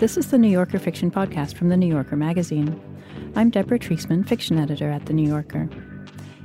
[0.00, 2.80] This is the New Yorker Fiction Podcast from The New Yorker magazine.
[3.36, 5.68] I'm Deborah Treisman, fiction editor at The New Yorker.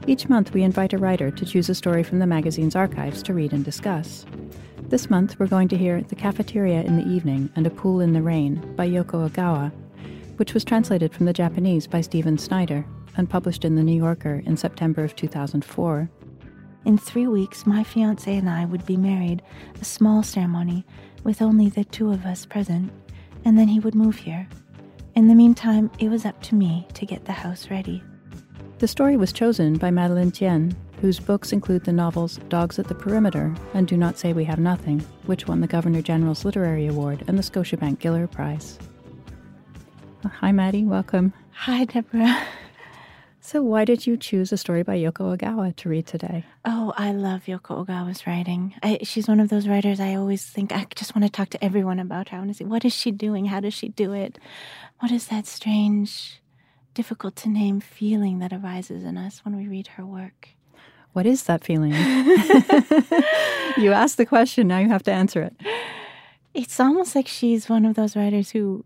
[0.07, 3.33] Each month, we invite a writer to choose a story from the magazine's archives to
[3.33, 4.25] read and discuss.
[4.89, 8.11] This month, we're going to hear The Cafeteria in the Evening and A Pool in
[8.11, 9.71] the Rain by Yoko Ogawa,
[10.35, 12.85] which was translated from the Japanese by Stephen Snyder
[13.15, 16.09] and published in The New Yorker in September of 2004.
[16.83, 19.41] In three weeks, my fiance and I would be married,
[19.79, 20.85] a small ceremony
[21.23, 22.91] with only the two of us present
[23.45, 24.47] and then he would move here.
[25.15, 28.03] In the meantime, it was up to me to get the house ready.
[28.79, 32.95] The story was chosen by Madeleine Thien, whose books include the novels Dogs at the
[32.95, 37.23] Perimeter and Do Not Say We Have Nothing, which won the Governor General's Literary Award
[37.27, 38.77] and the Scotiabank Giller Prize.
[40.25, 40.83] Hi, Maddie.
[40.83, 41.33] Welcome.
[41.51, 42.45] Hi, Deborah.
[43.45, 46.45] So, why did you choose a story by Yoko Ogawa to read today?
[46.65, 48.73] Oh, I love Yoko Ogawa's writing.
[48.81, 51.63] I, she's one of those writers I always think I just want to talk to
[51.63, 52.37] everyone about her.
[52.37, 53.45] I want to see what is she doing?
[53.45, 54.39] How does she do it?
[54.97, 56.41] What is that strange,
[56.95, 60.49] difficult to name feeling that arises in us when we read her work?
[61.13, 61.91] What is that feeling?
[63.77, 65.55] you asked the question, now you have to answer it.
[66.55, 68.85] It's almost like she's one of those writers who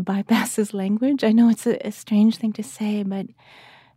[0.00, 1.24] bypasses language.
[1.24, 3.26] I know it's a, a strange thing to say, but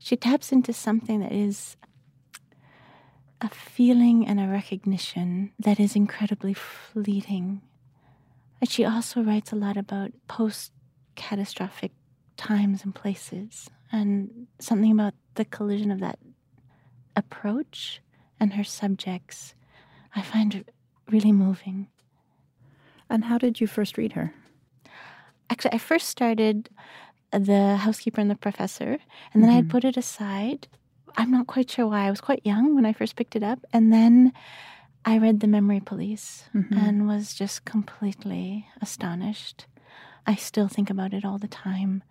[0.04, 1.78] she taps into something that is
[3.40, 7.62] a feeling and a recognition that is incredibly fleeting.
[8.60, 10.72] And she also writes a lot about post
[11.16, 11.92] catastrophic
[12.36, 16.18] times and places, and something about the collision of that
[17.16, 18.02] approach
[18.40, 19.54] and her subjects
[20.16, 20.66] I find
[21.12, 21.88] really moving.
[23.08, 24.34] And how did you first read her?
[25.50, 26.70] Actually, I first started
[27.32, 28.98] the housekeeper and the professor,
[29.34, 29.52] and then mm-hmm.
[29.52, 30.68] I had put it aside.
[31.18, 32.08] I'm not quite sure why.
[32.08, 34.34] I was quite young when I first picked it up, and then
[35.04, 36.78] I read The Memory Police mm-hmm.
[36.78, 39.66] and was just completely astonished.
[40.28, 42.04] I still think about it all the time.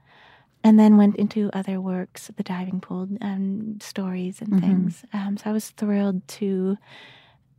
[0.63, 4.61] And then went into other works, The Diving Pool, and stories and mm-hmm.
[4.61, 5.05] things.
[5.15, 6.77] Um, so I was thrilled to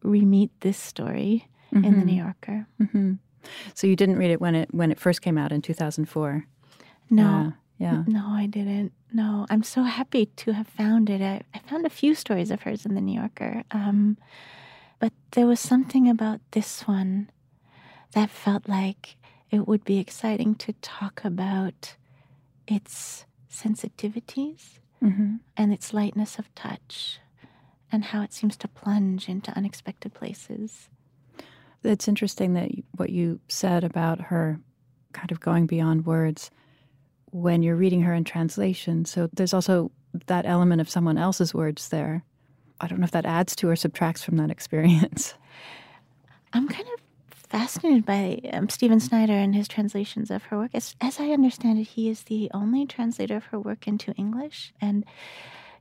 [0.04, 2.06] re-meet this story in The mm-hmm.
[2.06, 2.68] New Yorker.
[2.80, 3.14] Mm-hmm.
[3.74, 6.46] So you didn't read it when it when it first came out in 2004.
[7.12, 7.54] No.
[7.78, 8.04] yeah.
[8.08, 8.94] No, I didn't.
[9.14, 11.22] No, I'm so happy to have found it.
[11.22, 13.64] I, I found a few stories of hers in the New Yorker.
[13.72, 14.18] Um,
[15.00, 17.30] but there was something about this one
[18.14, 19.18] that felt like
[19.50, 21.96] it would be exciting to talk about
[22.68, 25.36] its sensitivities mm-hmm.
[25.58, 27.20] and its lightness of touch
[27.92, 30.90] and how it seems to plunge into unexpected places.
[31.84, 34.60] It's interesting that what you said about her
[35.12, 36.52] kind of going beyond words
[37.32, 39.06] when you're reading her in translation.
[39.06, 39.92] So there's also
[40.28, 42.24] that element of someone else's words there.
[42.80, 45.34] I don't know if that adds to or subtracts from that experience.
[46.54, 47.02] I'm kind of
[47.50, 50.72] fascinated by um, Stephen Snyder and his translations of her work.
[50.74, 54.74] As, as I understand it, he is the only translator of her work into English.
[54.82, 55.06] And,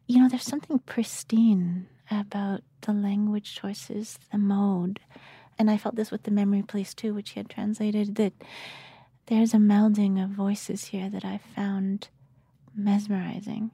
[0.06, 5.00] you know, there's something pristine about the language choices, the mode.
[5.58, 8.32] And I felt this with The Memory Police too, which he had translated, that
[9.30, 12.08] there's a melding of voices here that I found
[12.74, 13.70] mesmerizing.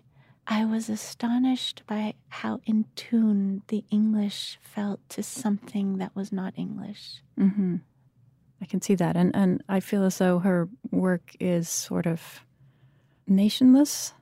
[0.47, 6.53] I was astonished by how in tune the English felt to something that was not
[6.59, 7.22] English.
[7.41, 7.77] Mm-hmm.
[8.61, 12.45] I can see that, and and I feel as though her work is sort of
[13.28, 14.12] nationless.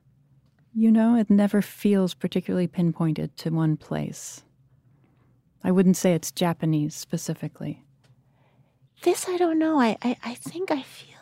[0.73, 4.45] You know, it never feels particularly pinpointed to one place.
[5.65, 7.85] I wouldn't say it's Japanese specifically.
[9.03, 9.81] This I don't know.
[9.81, 11.14] I, I, I think I feel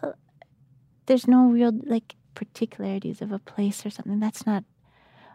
[1.07, 4.21] there's no real like particularities of a place or something.
[4.21, 4.65] That's not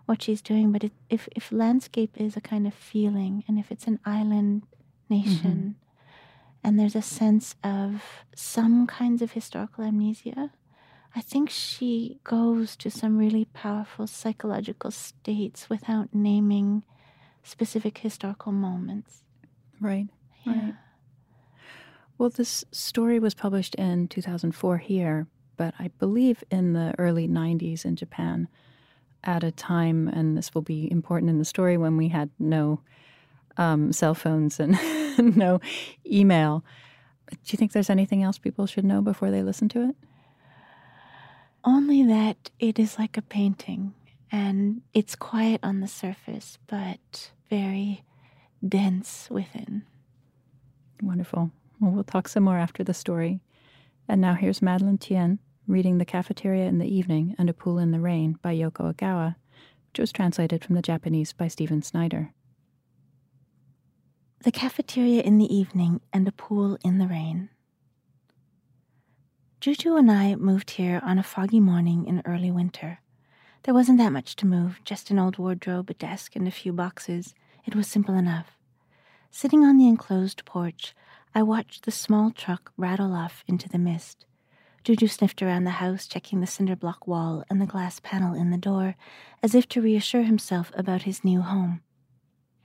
[0.06, 0.72] what she's doing.
[0.72, 4.64] But it, if if landscape is a kind of feeling, and if it's an island
[5.10, 6.64] nation, mm-hmm.
[6.64, 8.04] and there's a sense of
[8.36, 10.52] some kinds of historical amnesia,
[11.16, 16.84] I think she goes to some really powerful psychological states without naming
[17.44, 19.24] specific historical moments.
[19.80, 20.08] Right.
[20.44, 20.54] Yeah.
[20.54, 20.74] Right.
[22.18, 27.84] Well, this story was published in 2004 here, but I believe in the early 90s
[27.84, 28.48] in Japan
[29.24, 32.82] at a time, and this will be important in the story, when we had no
[33.58, 34.78] um, cell phones and
[35.36, 35.60] no
[36.06, 36.64] email.
[37.30, 39.96] Do you think there's anything else people should know before they listen to it?
[41.64, 43.94] Only that it is like a painting
[44.32, 48.04] and it's quiet on the surface, but very
[48.66, 49.84] dense within.
[51.02, 51.52] Wonderful.
[51.80, 53.40] Well, we'll talk some more after the story.
[54.08, 57.92] And now here's Madeleine Thien reading The Cafeteria in the Evening and A Pool in
[57.92, 59.36] the Rain by Yoko Ogawa,
[59.90, 62.32] which was translated from the Japanese by Stephen Snyder.
[64.44, 67.50] The Cafeteria in the Evening and A Pool in the Rain.
[69.60, 73.00] Juju and I moved here on a foggy morning in early winter.
[73.64, 76.72] There wasn't that much to move, just an old wardrobe, a desk, and a few
[76.72, 77.34] boxes.
[77.66, 78.58] It was simple enough.
[79.32, 80.96] Sitting on the enclosed porch,
[81.36, 84.26] I watched the small truck rattle off into the mist.
[84.88, 88.52] Juju sniffed around the house, checking the cinder block wall and the glass panel in
[88.52, 88.96] the door,
[89.44, 91.82] as if to reassure himself about his new home.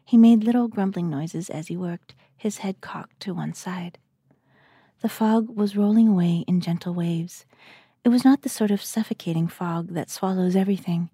[0.04, 3.98] He made little grumbling noises as he worked, his head cocked to one side.
[5.00, 7.44] The fog was rolling away in gentle waves.
[8.04, 11.10] It was not the sort of suffocating fog that swallows everything.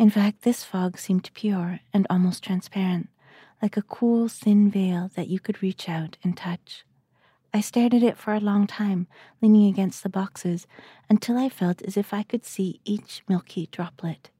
[0.00, 3.08] In fact, this fog seemed pure and almost transparent,
[3.62, 6.84] like a cool, thin veil that you could reach out and touch.
[7.52, 9.08] I stared at it for a long time,
[9.42, 10.66] leaning against the boxes,
[11.08, 14.30] until I felt as if I could see each milky droplet.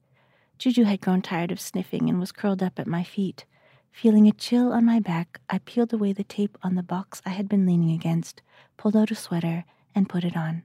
[0.57, 3.45] Juju had grown tired of sniffing and was curled up at my feet.
[3.91, 7.29] Feeling a chill on my back, I peeled away the tape on the box I
[7.29, 8.41] had been leaning against,
[8.77, 10.63] pulled out a sweater, and put it on.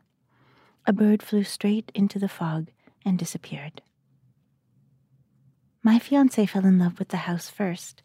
[0.87, 2.69] A bird flew straight into the fog
[3.05, 3.83] and disappeared.
[5.83, 8.03] My fiance fell in love with the house first.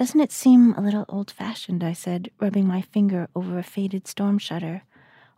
[0.00, 1.84] Doesn't it seem a little old fashioned?
[1.84, 4.84] I said, rubbing my finger over a faded storm shutter.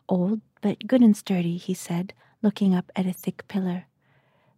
[0.09, 3.87] Old, but good and sturdy, he said, looking up at a thick pillar.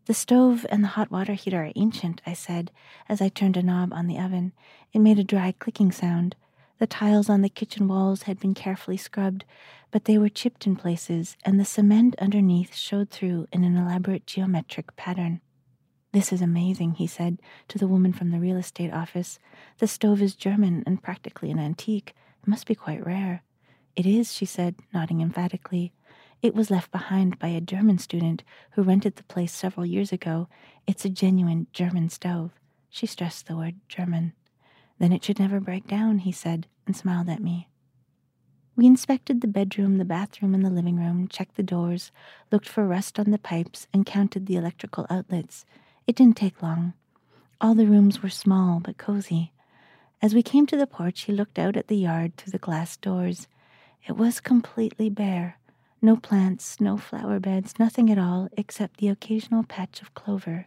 [0.04, 2.70] The stove and the hot water heater are ancient, I said,
[3.08, 4.52] as I turned a knob on the oven.
[4.92, 6.36] It made a dry clicking sound.
[6.78, 9.46] The tiles on the kitchen walls had been carefully scrubbed,
[9.90, 14.26] but they were chipped in places, and the cement underneath showed through in an elaborate
[14.26, 15.40] geometric pattern.
[16.14, 19.40] This is amazing, he said to the woman from the real estate office.
[19.78, 22.14] The stove is German and practically an antique.
[22.40, 23.42] It must be quite rare.
[23.96, 25.92] It is, she said, nodding emphatically.
[26.40, 30.46] It was left behind by a German student who rented the place several years ago.
[30.86, 32.52] It's a genuine German stove.
[32.88, 34.34] She stressed the word German.
[35.00, 37.68] Then it should never break down, he said, and smiled at me.
[38.76, 42.12] We inspected the bedroom, the bathroom, and the living room, checked the doors,
[42.52, 45.66] looked for rust on the pipes, and counted the electrical outlets.
[46.06, 46.92] It didn't take long.
[47.60, 49.52] All the rooms were small but cozy.
[50.20, 52.96] As we came to the porch, he looked out at the yard through the glass
[52.96, 53.48] doors.
[54.06, 55.58] It was completely bare.
[56.02, 60.66] No plants, no flower beds, nothing at all except the occasional patch of clover.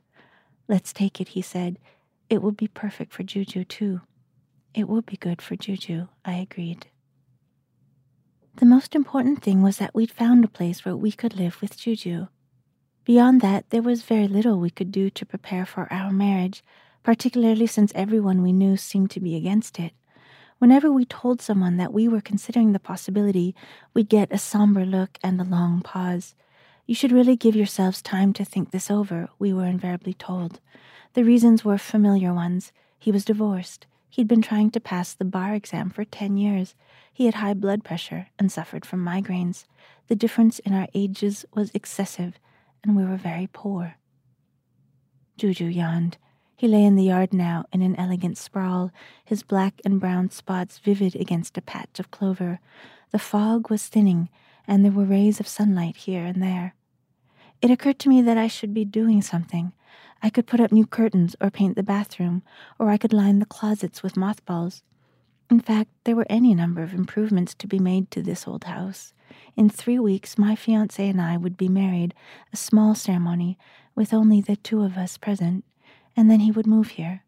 [0.67, 1.77] Let's take it, he said.
[2.29, 4.01] It would be perfect for Juju, too.
[4.73, 6.87] It would be good for Juju, I agreed.
[8.55, 11.77] The most important thing was that we'd found a place where we could live with
[11.77, 12.27] Juju.
[13.07, 16.61] Beyond that, there was very little we could do to prepare for our marriage,
[17.03, 19.93] particularly since everyone we knew seemed to be against it.
[20.57, 23.55] Whenever we told someone that we were considering the possibility,
[23.93, 26.35] we'd get a somber look and a long pause.
[26.85, 30.59] You should really give yourselves time to think this over, we were invariably told.
[31.13, 32.73] The reasons were familiar ones.
[32.99, 33.87] He was divorced.
[34.09, 36.75] He'd been trying to pass the bar exam for 10 years.
[37.13, 39.63] He had high blood pressure and suffered from migraines.
[40.09, 42.37] The difference in our ages was excessive,
[42.87, 43.95] and we were very poor.
[45.37, 46.17] Juju yawned.
[46.55, 48.91] He lay in the yard now in an elegant sprawl,
[49.23, 52.59] his black and brown spots vivid against a patch of clover.
[53.11, 54.29] The fog was thinning,
[54.67, 56.73] and there were rays of sunlight here and there.
[57.61, 59.73] It occurred to me that I should be doing something.
[60.23, 62.41] I could put up new curtains or paint the bathroom,
[62.79, 64.81] or I could line the closets with mothballs.
[65.49, 69.13] In fact, there were any number of improvements to be made to this old house.
[69.55, 72.13] In three weeks, my fiance and I would be married,
[72.51, 73.57] a small ceremony,
[73.95, 75.63] with only the two of us present,
[76.15, 77.23] and then he would move here.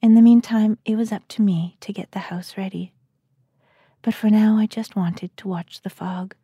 [0.00, 2.92] In the meantime, it was up to me to get the house ready.
[4.02, 6.34] But for now, I just wanted to watch the fog.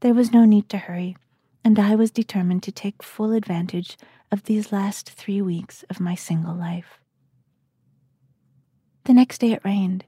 [0.00, 1.16] There was no need to hurry,
[1.64, 3.96] and I was determined to take full advantage
[4.32, 6.98] of these last three weeks of my single life.
[9.04, 10.04] The next day it rained.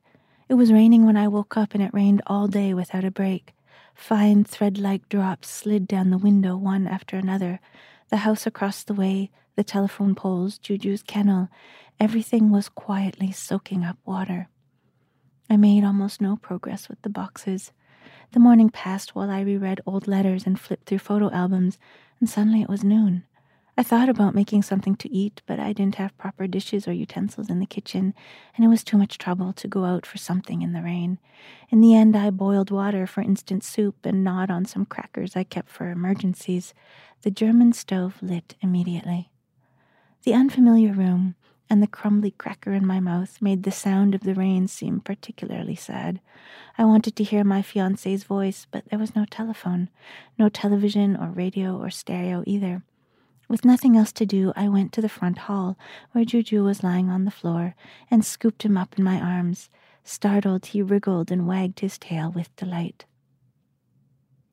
[0.49, 3.55] It was raining when I woke up, and it rained all day without a break.
[3.95, 7.61] Fine thread like drops slid down the window one after another.
[8.09, 11.49] The house across the way, the telephone poles, Juju's kennel,
[12.01, 14.49] everything was quietly soaking up water.
[15.51, 17.73] I made almost no progress with the boxes.
[18.33, 21.79] The morning passed while I reread old letters and flipped through photo albums,
[22.21, 23.25] and suddenly it was noon.
[23.79, 27.49] I thought about making something to eat, but I didn't have proper dishes or utensils
[27.49, 28.13] in the kitchen,
[28.57, 31.21] and it was too much trouble to go out for something in the rain.
[31.71, 35.45] In the end, I boiled water for instant soup and gnawed on some crackers I
[35.45, 36.75] kept for emergencies.
[37.23, 39.31] The German stove lit immediately.
[40.25, 41.37] The unfamiliar room
[41.71, 45.77] and the crumbly cracker in my mouth made the sound of the rain seem particularly
[45.77, 46.21] sad.
[46.77, 49.89] I wanted to hear my fiance's voice, but there was no telephone,
[50.37, 52.83] no television or radio or stereo either.
[53.49, 55.79] With nothing else to do, I went to the front hall,
[56.13, 57.75] where Juju was lying on the floor,
[58.11, 59.71] and scooped him up in my arms.
[60.05, 63.07] Startled, he wriggled and wagged his tail with delight.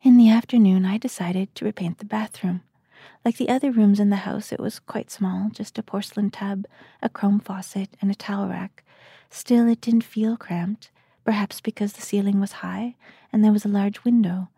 [0.02, 2.62] In the afternoon, I decided to repaint the bathroom.
[3.25, 6.66] Like the other rooms in the house, it was quite small just a porcelain tub,
[7.02, 8.84] a chrome faucet, and a towel rack.
[9.30, 10.90] Still, it didn't feel cramped,
[11.25, 12.96] perhaps because the ceiling was high
[13.34, 14.50] and there was a large window.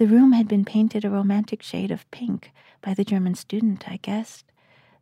[0.00, 3.98] The room had been painted a romantic shade of pink by the German student, I
[3.98, 4.46] guessed.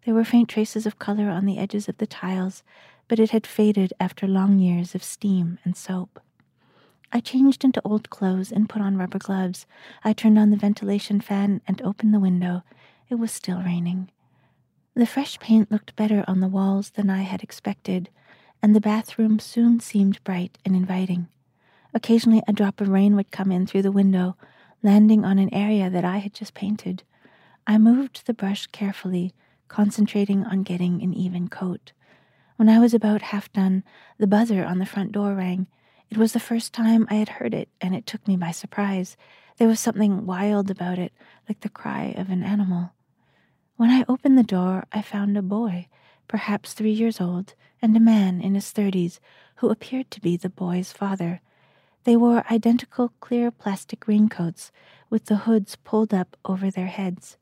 [0.04, 2.64] There were faint traces of color on the edges of the tiles,
[3.06, 6.18] but it had faded after long years of steam and soap.
[7.12, 9.66] I changed into old clothes and put on rubber gloves.
[10.02, 12.64] I turned on the ventilation fan and opened the window.
[13.08, 14.10] It was still raining.
[14.96, 18.10] The fresh paint looked better on the walls than I had expected,
[18.60, 21.28] and the bathroom soon seemed bright and inviting.
[21.94, 24.36] Occasionally, a drop of rain would come in through the window,
[24.82, 27.02] landing on an area that I had just painted.
[27.66, 29.34] I moved the brush carefully,
[29.68, 31.92] concentrating on getting an even coat.
[32.56, 33.84] When I was about half done,
[34.18, 35.66] the buzzer on the front door rang.
[36.10, 39.16] It was the first time I had heard it, and it took me by surprise.
[39.58, 41.12] There was something wild about it,
[41.48, 42.92] like the cry of an animal.
[43.76, 45.88] When I opened the door, I found a boy,
[46.26, 49.20] perhaps three years old, and a man in his thirties
[49.56, 51.40] who appeared to be the boy's father.
[52.08, 54.72] They wore identical clear plastic raincoats
[55.10, 57.36] with the hoods pulled up over their heads.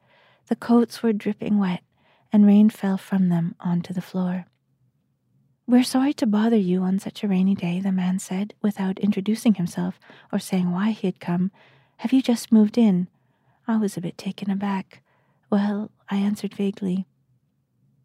[0.49, 1.85] The coats were dripping wet,
[2.33, 4.47] and rain fell from them onto the floor.
[5.69, 9.55] We're sorry to bother you on such a rainy day, the man said, without introducing
[9.55, 10.01] himself
[10.33, 11.53] or saying why he had come.
[11.99, 13.07] Have you just moved in?
[13.69, 15.01] I was a bit taken aback.
[15.49, 17.07] Well, I answered vaguely.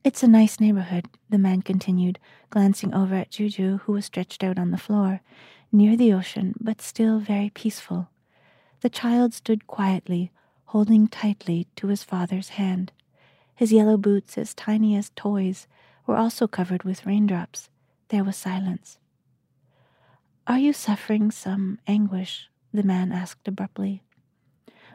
[0.03, 2.19] It's a nice neighborhood, the man continued,
[2.51, 5.21] glancing over at Juju, who was stretched out on the floor,
[5.71, 8.09] near the ocean, but still very peaceful.
[8.81, 10.31] The child stood quietly,
[10.65, 12.91] holding tightly to his father's hand.
[13.55, 15.67] His yellow boots, as tiny as toys,
[16.07, 17.69] were also covered with raindrops.
[18.09, 18.97] There was silence.
[20.47, 22.49] Are you suffering some anguish?
[22.73, 24.01] the man asked abruptly.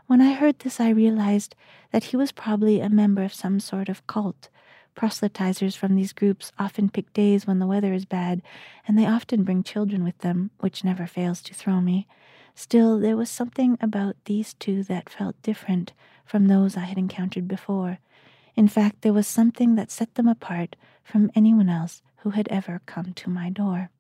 [0.07, 1.55] When I heard this, I realized
[1.93, 4.49] that he was probably a member of some sort of cult.
[4.97, 8.41] Proselytizers from these groups often pick days when the weather is bad,
[8.89, 12.07] and they often bring children with them, which never fails to throw me.
[12.55, 15.93] Still, there was something about these two that felt different
[16.25, 17.99] from those I had encountered before.
[18.55, 22.81] In fact, there was something that set them apart from anyone else who had ever
[22.87, 23.91] come to my door.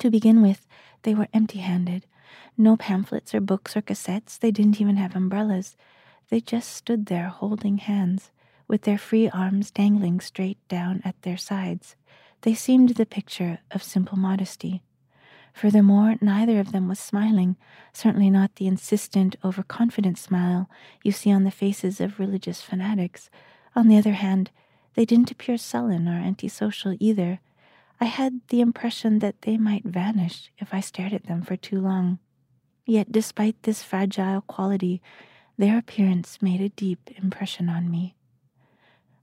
[0.00, 0.66] To begin with,
[1.02, 2.06] they were empty handed.
[2.58, 4.36] No pamphlets or books or cassettes.
[4.36, 5.76] They didn't even have umbrellas.
[6.28, 8.32] They just stood there holding hands,
[8.68, 11.96] with their free arms dangling straight down at their sides.
[12.42, 14.82] They seemed the picture of simple modesty.
[15.52, 17.56] Furthermore, neither of them was smiling,
[17.92, 20.68] certainly not the insistent, overconfident smile
[21.02, 23.30] you see on the faces of religious fanatics.
[23.74, 24.50] On the other hand,
[24.94, 27.40] they didn't appear sullen or antisocial either.
[28.00, 31.80] I had the impression that they might vanish if I stared at them for too
[31.80, 32.18] long.
[32.84, 35.00] Yet, despite this fragile quality,
[35.56, 38.15] their appearance made a deep impression on me.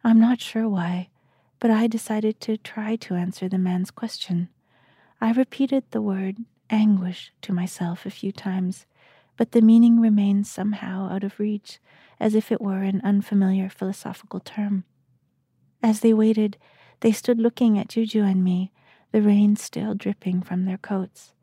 [0.06, 1.10] I'm not sure why,
[1.62, 4.50] but I decided to try to answer the man's question.
[5.22, 6.38] I repeated the word
[6.70, 8.86] anguish to myself a few times,
[9.38, 11.80] but the meaning remained somehow out of reach,
[12.20, 14.84] as if it were an unfamiliar philosophical term.
[15.82, 16.58] As they waited,
[17.00, 18.74] they stood looking at Juju and me,
[19.14, 21.34] the rain still dripping from their coats.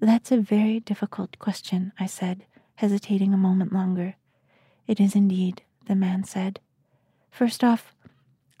[0.00, 4.16] That's a very difficult question, I said, hesitating a moment longer.
[4.88, 6.58] It is indeed, the man said.
[7.36, 7.94] First off,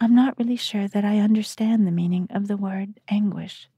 [0.00, 3.70] I'm not really sure that I understand the meaning of the word anguish.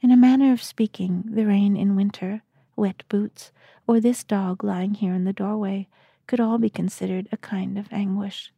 [0.00, 2.40] In a manner of speaking, the rain in winter,
[2.74, 3.52] wet boots,
[3.86, 5.86] or this dog lying here in the doorway
[6.26, 8.54] could all be considered a kind of anguish.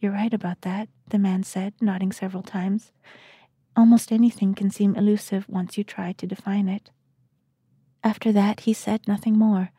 [0.00, 2.90] You're right about that, the man said, nodding several times.
[3.76, 6.90] Almost anything can seem elusive once you try to define it.
[8.02, 9.72] After that, he said nothing more.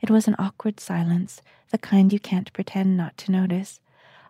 [0.00, 3.80] It was an awkward silence, the kind you can't pretend not to notice.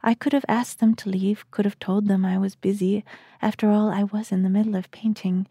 [0.07, 3.05] I could have asked them to leave, could have told them I was busy.
[3.43, 5.49] After all, I was in the middle of painting,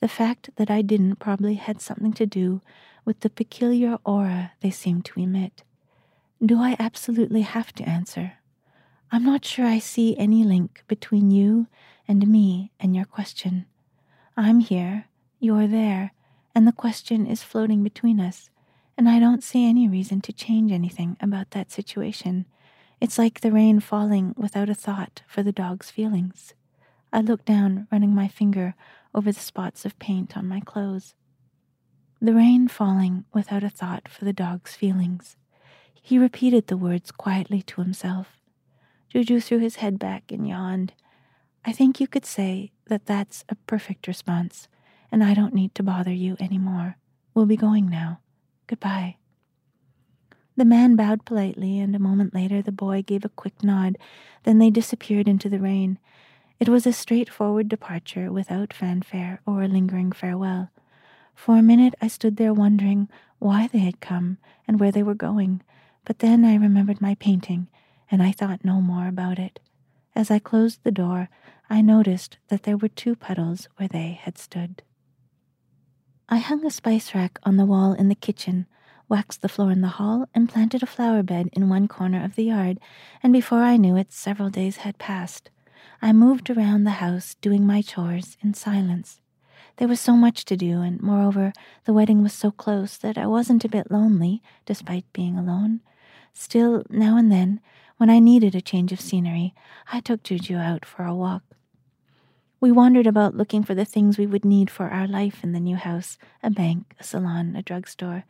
[0.00, 2.62] the fact that I didn't probably had something to do
[3.04, 5.62] with the peculiar aura they seemed to emit.
[6.42, 8.38] Do I absolutely have to answer?
[9.12, 11.66] I'm not sure I see any link between you
[12.06, 13.66] and me and your question.
[14.38, 15.04] I'm here,
[15.38, 16.12] you're there,
[16.54, 18.48] and the question is floating between us,
[18.96, 22.46] and I don't see any reason to change anything about that situation.
[23.00, 26.54] It's like the rain falling without a thought for the dog's feelings.
[27.12, 28.74] I look down, running my finger
[29.14, 31.14] over the spots of paint on my clothes.
[32.20, 35.36] The rain falling without a thought for the dog's feelings.
[36.02, 38.40] He repeated the words quietly to himself.
[39.10, 40.92] Juju threw his head back and yawned.
[41.64, 44.68] I think you could say that that's a perfect response,
[45.12, 46.96] and I don't need to bother you any more.
[47.32, 48.20] We'll be going now.
[48.66, 49.16] Goodbye.
[50.58, 53.96] The man bowed politely, and a moment later the boy gave a quick nod.
[54.42, 56.00] Then they disappeared into the rain.
[56.58, 60.72] It was a straightforward departure without fanfare or a lingering farewell.
[61.32, 65.14] For a minute I stood there wondering why they had come and where they were
[65.14, 65.62] going,
[66.04, 67.68] but then I remembered my painting,
[68.10, 69.60] and I thought no more about it.
[70.16, 71.28] As I closed the door,
[71.70, 74.82] I noticed that there were two puddles where they had stood.
[76.28, 78.66] I hung a spice rack on the wall in the kitchen,
[79.08, 82.34] waxed the floor in the hall, and planted a flower bed in one corner of
[82.34, 82.78] the yard,
[83.22, 85.50] and before I knew it, several days had passed.
[86.00, 89.20] I moved around the house doing my chores in silence.
[89.76, 91.52] There was so much to do, and moreover,
[91.84, 95.80] the wedding was so close that I wasn't a bit lonely, despite being alone.
[96.32, 97.60] Still, now and then,
[97.96, 99.54] when I needed a change of scenery,
[99.92, 101.42] I took Juju out for a walk.
[102.60, 105.60] We wandered about looking for the things we would need for our life in the
[105.60, 108.24] new house a bank, a salon, a drugstore.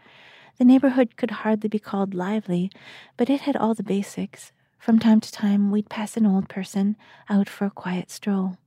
[0.58, 2.70] The neighborhood could hardly be called lively,
[3.16, 4.52] but it had all the basics.
[4.78, 6.96] From time to time, we'd pass an old person
[7.28, 8.58] out for a quiet stroll.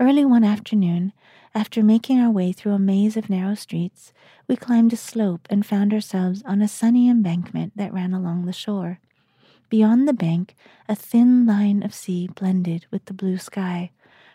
[0.00, 1.12] Early one afternoon,
[1.54, 4.14] after making our way through a maze of narrow streets,
[4.48, 8.52] we climbed a slope and found ourselves on a sunny embankment that ran along the
[8.52, 8.98] shore.
[9.68, 10.56] Beyond the bank,
[10.88, 13.90] a thin line of sea blended with the blue sky.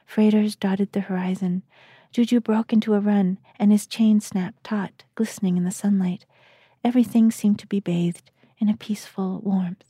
[0.05, 1.63] Freighters dotted the horizon.
[2.11, 6.25] Juju broke into a run, and his chain snapped taut, glistening in the sunlight.
[6.83, 9.83] Everything seemed to be bathed in a peaceful warmth.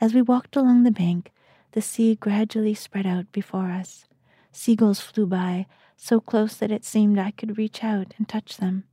[0.00, 1.30] As we walked along the bank,
[1.72, 4.06] the sea gradually spread out before us.
[4.50, 8.84] Seagulls flew by, so close that it seemed I could reach out and touch them.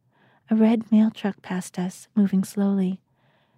[0.49, 2.99] A red mail truck passed us, moving slowly.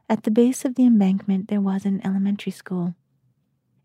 [0.08, 2.96] At the base of the embankment, there was an elementary school.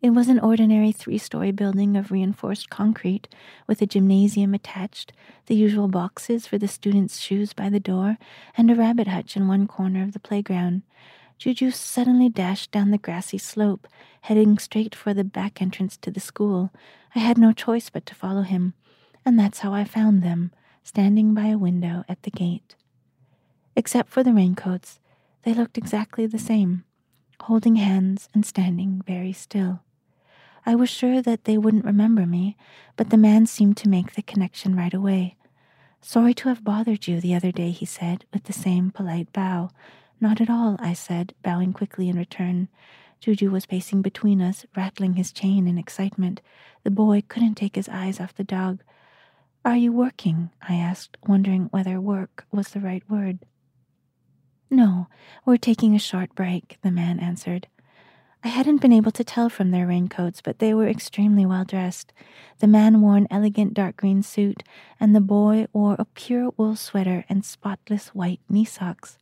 [0.05, 3.27] It was an ordinary three story building of reinforced concrete
[3.67, 5.15] with a gymnasium attached,
[5.47, 8.19] the usual boxes for the students' shoes by the door,
[8.55, 10.83] and a rabbit hutch in one corner of the playground.
[11.39, 13.89] Juju suddenly dashed down the grassy slope,
[14.21, 16.71] heading straight for the back entrance to the school.
[17.15, 18.75] I had no choice but to follow him,
[19.25, 20.53] and that's how I found them,
[20.83, 22.75] standing by a window at the gate.
[23.75, 25.01] Except for the raincoats,
[25.45, 26.85] they looked exactly the same,
[27.41, 29.81] holding hands and standing very still.
[30.67, 32.57] I was sure that they wouldn't remember me,
[32.97, 35.37] but the man seemed to make the connection right away.
[36.01, 39.71] Sorry to have bothered you the other day, he said, with the same polite bow.
[40.21, 42.69] Not at all, I said, bowing quickly in return.
[43.21, 46.41] Juju was pacing between us, rattling his chain in excitement.
[46.83, 48.83] The boy couldn't take his eyes off the dog.
[49.65, 50.51] Are you working?
[50.67, 53.39] I asked, wondering whether work was the right word.
[54.71, 55.09] No,
[55.47, 57.67] we're taking a short break, the man answered.
[58.45, 62.13] I hadn't been able to tell from their raincoats, but they were extremely well dressed.
[62.59, 64.63] The man wore an elegant dark green suit,
[65.01, 69.19] and the boy wore a pure wool sweater and spotless white knee socks.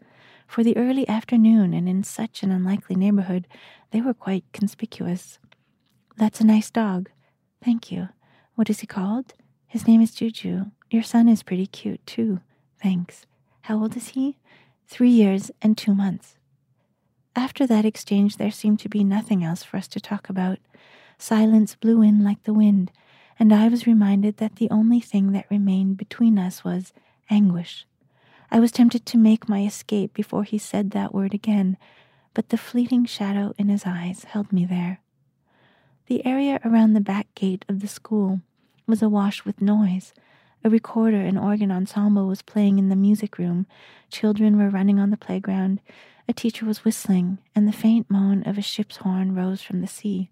[0.49, 3.47] For the early afternoon and in such an unlikely neighborhood,
[3.93, 5.39] they were quite conspicuous.
[6.17, 7.09] That's a nice dog.
[7.65, 8.09] Thank you.
[8.57, 9.35] What is he called?
[9.69, 10.65] His name is Juju.
[10.91, 12.41] Your son is pretty cute, too.
[12.83, 13.25] Thanks.
[13.63, 14.39] How old is he?
[14.89, 16.39] Three years and two months.
[17.35, 20.59] After that exchange, there seemed to be nothing else for us to talk about.
[21.19, 22.93] Silence blew in like the wind,
[23.39, 26.93] and I was reminded that the only thing that remained between us was
[27.31, 27.87] anguish.
[28.51, 31.79] I was tempted to make my escape before he said that word again,
[32.35, 35.01] but the fleeting shadow in his eyes held me there.
[36.07, 38.41] The area around the back gate of the school
[38.87, 40.13] was awash with noise.
[40.65, 43.67] A recorder and organ ensemble was playing in the music room.
[44.11, 45.81] Children were running on the playground.
[46.33, 49.87] A teacher was whistling, and the faint moan of a ship's horn rose from the
[49.87, 50.31] sea.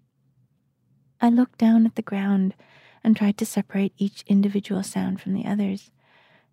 [1.21, 2.55] I looked down at the ground
[3.03, 5.91] and tried to separate each individual sound from the others.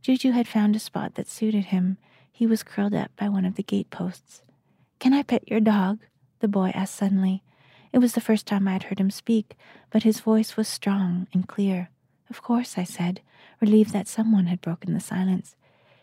[0.03, 1.97] Juju had found a spot that suited him.
[2.31, 4.43] He was curled up by one of the gate posts.
[4.99, 6.01] Can I pet your dog?
[6.41, 7.43] the boy asked suddenly.
[7.91, 9.57] It was the first time I had heard him speak,
[9.89, 11.89] but his voice was strong and clear.
[12.29, 13.23] Of course, I said,
[13.63, 15.57] relieved that someone had broken the silence.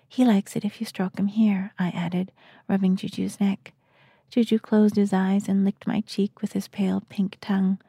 [0.07, 2.31] He likes it if you stroke him here, I added,
[2.67, 3.73] rubbing Juju's neck.
[4.29, 7.79] Juju closed his eyes and licked my cheek with his pale pink tongue.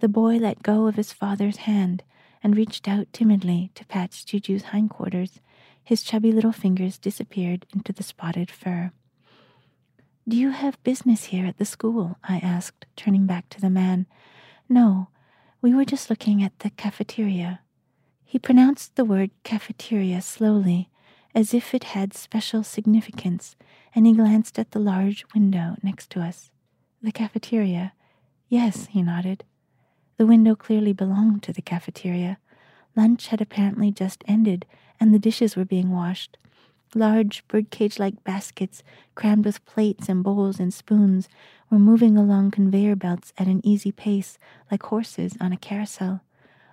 [0.00, 2.02] The boy let go of his father's hand
[2.42, 5.40] and reached out timidly to patch Juju's hindquarters.
[5.82, 8.92] His chubby little fingers disappeared into the spotted fur.
[10.28, 12.18] Do you have business here at the school?
[12.24, 14.06] I asked, turning back to the man.
[14.68, 15.08] No,
[15.62, 17.60] we were just looking at the cafeteria.
[18.24, 20.90] He pronounced the word cafeteria slowly,
[21.36, 23.56] as if it had special significance,
[23.94, 26.50] and he glanced at the large window next to us.
[27.02, 27.92] The cafeteria.
[28.48, 29.44] Yes, he nodded.
[30.16, 32.38] The window clearly belonged to the cafeteria.
[32.96, 34.64] Lunch had apparently just ended,
[34.98, 36.38] and the dishes were being washed.
[36.94, 38.82] Large birdcage like baskets,
[39.14, 41.28] crammed with plates and bowls and spoons,
[41.68, 44.38] were moving along conveyor belts at an easy pace,
[44.70, 46.22] like horses on a carousel.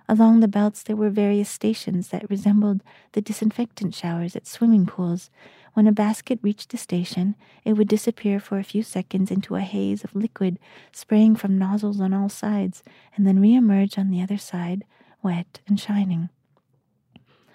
[0.08, 5.30] Along the belts, there were various stations that resembled the disinfectant showers at swimming pools.
[5.72, 9.60] When a basket reached the station, it would disappear for a few seconds into a
[9.60, 10.58] haze of liquid
[10.92, 12.82] spraying from nozzles on all sides,
[13.16, 14.84] and then reemerge on the other side,
[15.22, 16.28] wet and shining.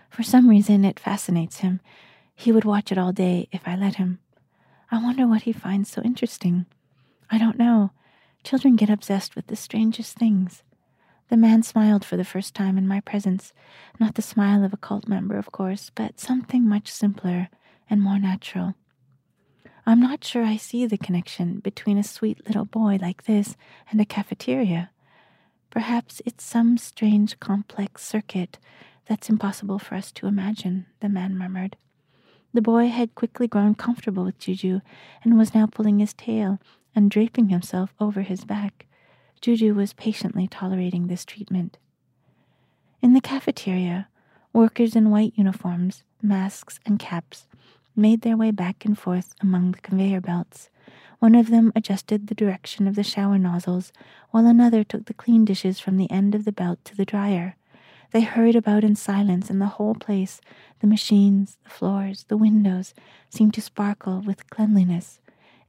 [0.09, 1.81] For some reason, it fascinates him.
[2.35, 4.19] He would watch it all day if I let him.
[4.91, 6.65] I wonder what he finds so interesting.
[7.29, 7.91] I don't know.
[8.43, 10.63] Children get obsessed with the strangest things.
[11.29, 13.53] The man smiled for the first time in my presence,
[13.99, 17.49] not the smile of a cult member, of course, but something much simpler
[17.87, 18.73] and more natural.
[19.85, 23.55] I'm not sure I see the connection between a sweet little boy like this
[23.91, 24.89] and a cafeteria.
[25.69, 28.57] Perhaps it's some strange complex circuit
[29.05, 31.77] that's impossible for us to imagine, the man murmured.
[32.53, 34.81] The boy had quickly grown comfortable with Juju
[35.23, 36.59] and was now pulling his tail
[36.95, 38.87] and draping himself over his back.
[39.41, 41.77] Juju was patiently tolerating this treatment.
[43.01, 44.09] In the cafeteria,
[44.51, 47.47] workers in white uniforms, masks, and caps
[47.95, 50.69] made their way back and forth among the conveyor belts.
[51.19, 53.93] One of them adjusted the direction of the shower nozzles,
[54.31, 57.55] while another took the clean dishes from the end of the belt to the dryer.
[58.11, 60.41] They hurried about in silence, and the whole place,
[60.79, 62.93] the machines, the floors, the windows,
[63.29, 65.19] seemed to sparkle with cleanliness.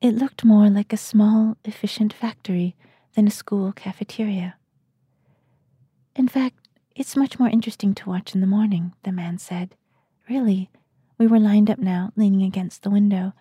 [0.00, 2.74] It looked more like a small, efficient factory
[3.20, 4.54] than a school cafeteria.
[6.16, 6.56] In fact,
[6.96, 9.74] it's much more interesting to watch in the morning, the man said.
[10.30, 10.70] Really,
[11.18, 13.34] we were lined up now, leaning against the window.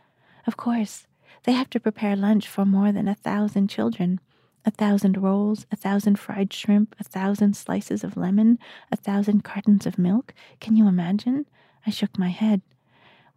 [0.46, 1.08] Of course,
[1.46, 4.20] they have to prepare lunch for more than a thousand children.
[4.66, 8.60] A thousand rolls, a thousand fried shrimp, a thousand slices of lemon,
[8.92, 10.34] a thousand cartons of milk.
[10.60, 11.46] Can you imagine?
[11.88, 12.62] I shook my head.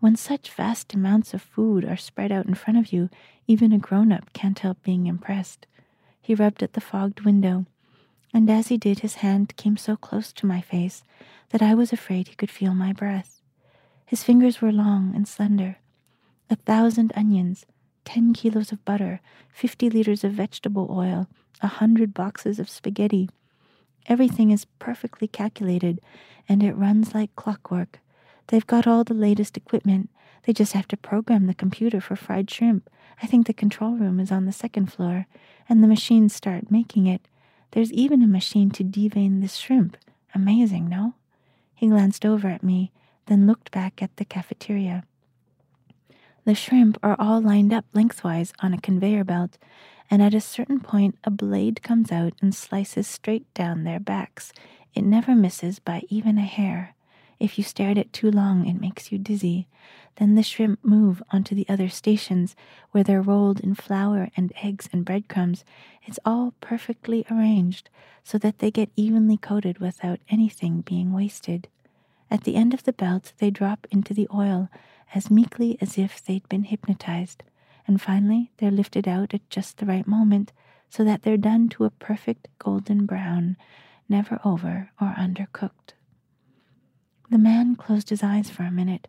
[0.01, 3.11] When such vast amounts of food are spread out in front of you,
[3.47, 5.69] even a grown up can't help being impressed.
[6.23, 7.67] He rubbed at the fogged window,
[8.33, 11.03] and as he did, his hand came so close to my face
[11.51, 13.43] that I was afraid he could feel my breath.
[14.07, 15.77] His fingers were long and slender.
[16.49, 17.67] A thousand onions,
[18.05, 19.21] ten kilos of butter,
[19.53, 21.27] fifty liters of vegetable oil,
[21.61, 23.29] a hundred boxes of spaghetti.
[24.07, 26.01] Everything is perfectly calculated,
[26.49, 28.01] and it runs like clockwork.
[28.49, 30.11] They've got all the latest equipment.
[30.45, 32.91] They just have to program the computer for fried shrimp.
[33.23, 35.27] I think the control room is on the second floor,
[35.69, 37.23] and the machines start making it.
[37.71, 39.97] There's even a machine to devein the shrimp.
[40.35, 41.15] Amazing, no?
[41.75, 42.93] He glanced over at me,
[43.27, 45.05] then looked back at the cafeteria.
[46.45, 49.59] The shrimp are all lined up lengthwise on a conveyor belt,
[50.11, 54.53] and at a certain point, a blade comes out and slices straight down their backs.
[54.95, 56.95] It never misses by even a hair.
[57.43, 59.67] If you stare at it too long, it makes you dizzy.
[60.15, 62.55] Then the shrimp move onto the other stations
[62.93, 65.65] where they're rolled in flour and eggs and breadcrumbs.
[66.05, 67.91] It's all perfectly arranged
[68.23, 71.67] so that they get evenly coated without anything being wasted.
[72.31, 74.69] At the end of the belt, they drop into the oil
[75.13, 77.43] as meekly as if they'd been hypnotized.
[77.89, 80.53] And finally, they're lifted out at just the right moment
[80.89, 83.57] so that they're done to a perfect golden brown,
[84.09, 85.95] never over or undercooked.
[87.33, 89.09] The man closed his eyes for a minute.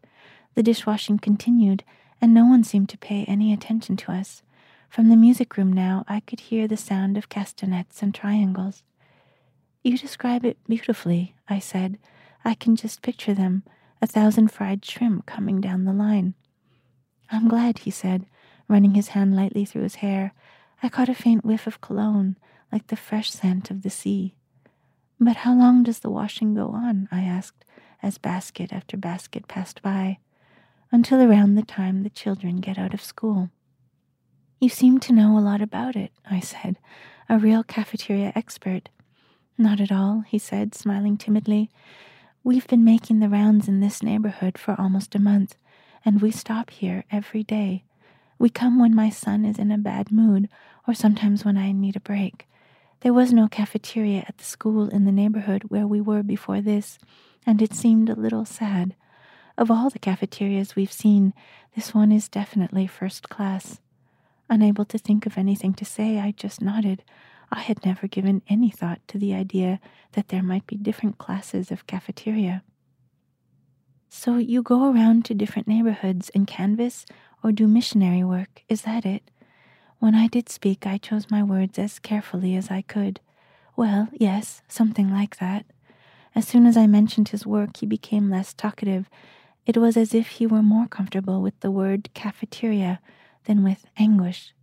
[0.56, 1.84] The dishwashing continued,
[2.22, 4.44] and no one seemed to pay any attention to us.
[4.88, 8.82] From the music room now, I could hear the sound of castanets and triangles.
[9.84, 11.98] You describe it beautifully, I said.
[12.46, 13.64] I can just picture them,
[14.02, 16.34] a thousand fried shrimp coming down the line.
[17.30, 18.26] I'm glad, he said,
[18.70, 20.34] running his hand lightly through his hair.
[20.82, 22.38] I caught a faint whiff of cologne,
[22.72, 24.36] like the fresh scent of the sea.
[25.20, 27.10] But how long does the washing go on?
[27.12, 27.66] I asked
[28.04, 30.20] as basket after basket passed by,
[30.92, 33.50] until around the time the children get out of school.
[34.60, 36.78] You seem to know a lot about it, I said,
[37.28, 38.90] a real cafeteria expert.
[39.58, 41.72] Not at all, he said, smiling timidly.
[42.44, 45.56] We've been making the rounds in this neighborhood for almost a month,
[46.06, 47.86] and we stop here every day.
[48.38, 50.50] We come when my son is in a bad mood,
[50.88, 52.48] or sometimes when I need a break.
[53.02, 57.00] There was no cafeteria at the school in the neighborhood where we were before this,
[57.46, 58.96] and it seemed a little sad.
[59.58, 61.34] Of all the cafeterias we've seen,
[61.76, 63.80] this one is definitely first class.
[64.50, 67.04] Unable to think of anything to say, I just nodded.
[67.52, 69.80] I had never given any thought to the idea
[70.14, 72.64] that there might be different classes of cafeteria.
[74.10, 77.06] So you go around to different neighborhoods and canvass
[77.44, 79.24] or do missionary work, is that it?
[80.00, 83.20] When I did speak, I chose my words as carefully as I could.
[83.76, 85.66] Well, yes, something like that.
[86.36, 89.10] As soon as I mentioned his work, he became less talkative,
[89.66, 93.00] It was as if he were more comfortable with the word cafeteria
[93.46, 94.54] than with anguish.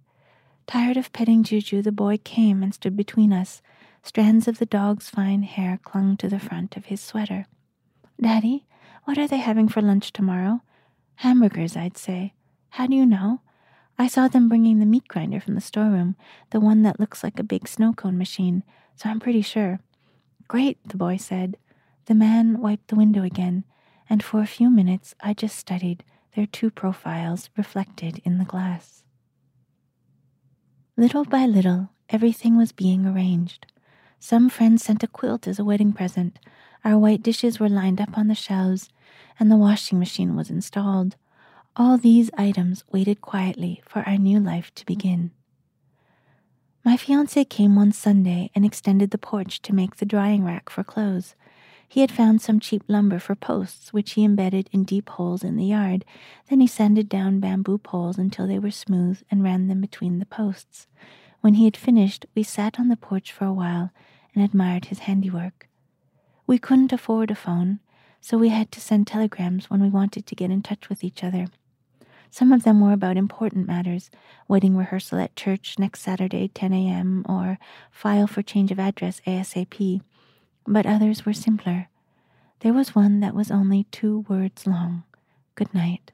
[0.67, 3.63] Tired of petting Juju, the boy came and stood between us.
[4.03, 7.47] Strands of the dog's fine hair clung to the front of his sweater.
[8.21, 8.67] Daddy,
[9.05, 10.61] what are they having for lunch tomorrow?
[11.17, 12.35] Hamburgers, I'd say.
[12.71, 13.41] How do you know?
[13.99, 16.17] I saw them bringing the meat grinder from the storeroom,
[16.51, 18.63] the one that looks like a big snow cone machine,
[18.97, 19.81] so I'm pretty sure.
[20.51, 21.57] Great, the boy said.
[22.07, 23.63] The man wiped the window again,
[24.09, 26.03] and for a few minutes I just studied
[26.35, 29.05] their two profiles reflected in the glass.
[30.97, 33.65] Little by little, everything was being arranged.
[34.19, 36.41] Some friends sent a quilt as a wedding present.
[36.85, 38.89] Our white dishes were lined up on the shelves,
[39.39, 41.15] and the washing machine was installed.
[41.77, 45.31] All these items waited quietly for our new life to begin.
[46.83, 50.83] My fiance came one Sunday and extended the porch to make the drying rack for
[50.83, 51.35] clothes.
[51.87, 55.57] He had found some cheap lumber for posts, which he embedded in deep holes in
[55.57, 56.07] the yard.
[56.49, 60.27] Then he sanded down bamboo poles until they were smooth and ran them between the
[60.27, 60.87] posts.
[61.43, 63.91] When he had finished, we sat on the porch for a while
[64.35, 65.69] and admired his handiwork.
[66.47, 67.81] We couldn't afford a phone,
[68.23, 71.23] so we had to send telegrams when we wanted to get in touch with each
[71.23, 71.47] other.
[72.31, 74.11] Some of them were about important matters
[74.47, 77.59] wedding rehearsal at church next Saturday, 10 a.m., or
[77.91, 80.01] file for change of address ASAP.
[80.67, 81.89] But others were simpler.
[82.61, 85.05] There was one that was only two words long
[85.57, 86.13] Good night.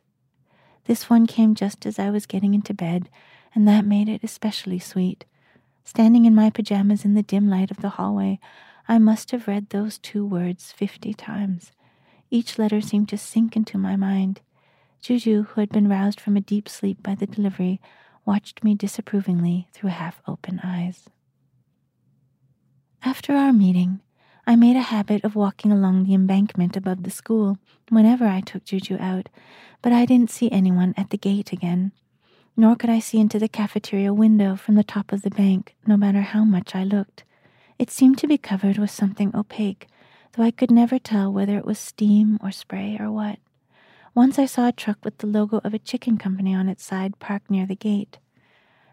[0.86, 3.08] This one came just as I was getting into bed,
[3.54, 5.24] and that made it especially sweet.
[5.84, 8.40] Standing in my pajamas in the dim light of the hallway,
[8.88, 11.70] I must have read those two words fifty times.
[12.30, 14.40] Each letter seemed to sink into my mind.
[15.06, 17.80] Juju, who had been roused from a deep sleep by the delivery,
[18.24, 21.08] watched me disapprovingly through half open eyes.
[23.04, 24.00] After our meeting,
[24.48, 27.56] I made a habit of walking along the embankment above the school
[27.88, 29.28] whenever I took Juju out,
[29.80, 31.92] but I didn't see anyone at the gate again.
[32.56, 35.96] Nor could I see into the cafeteria window from the top of the bank, no
[35.96, 37.22] matter how much I looked.
[37.78, 39.86] It seemed to be covered with something opaque,
[40.32, 43.38] though I could never tell whether it was steam or spray or what.
[44.16, 47.18] Once I saw a truck with the logo of a chicken company on its side
[47.18, 48.16] parked near the gate.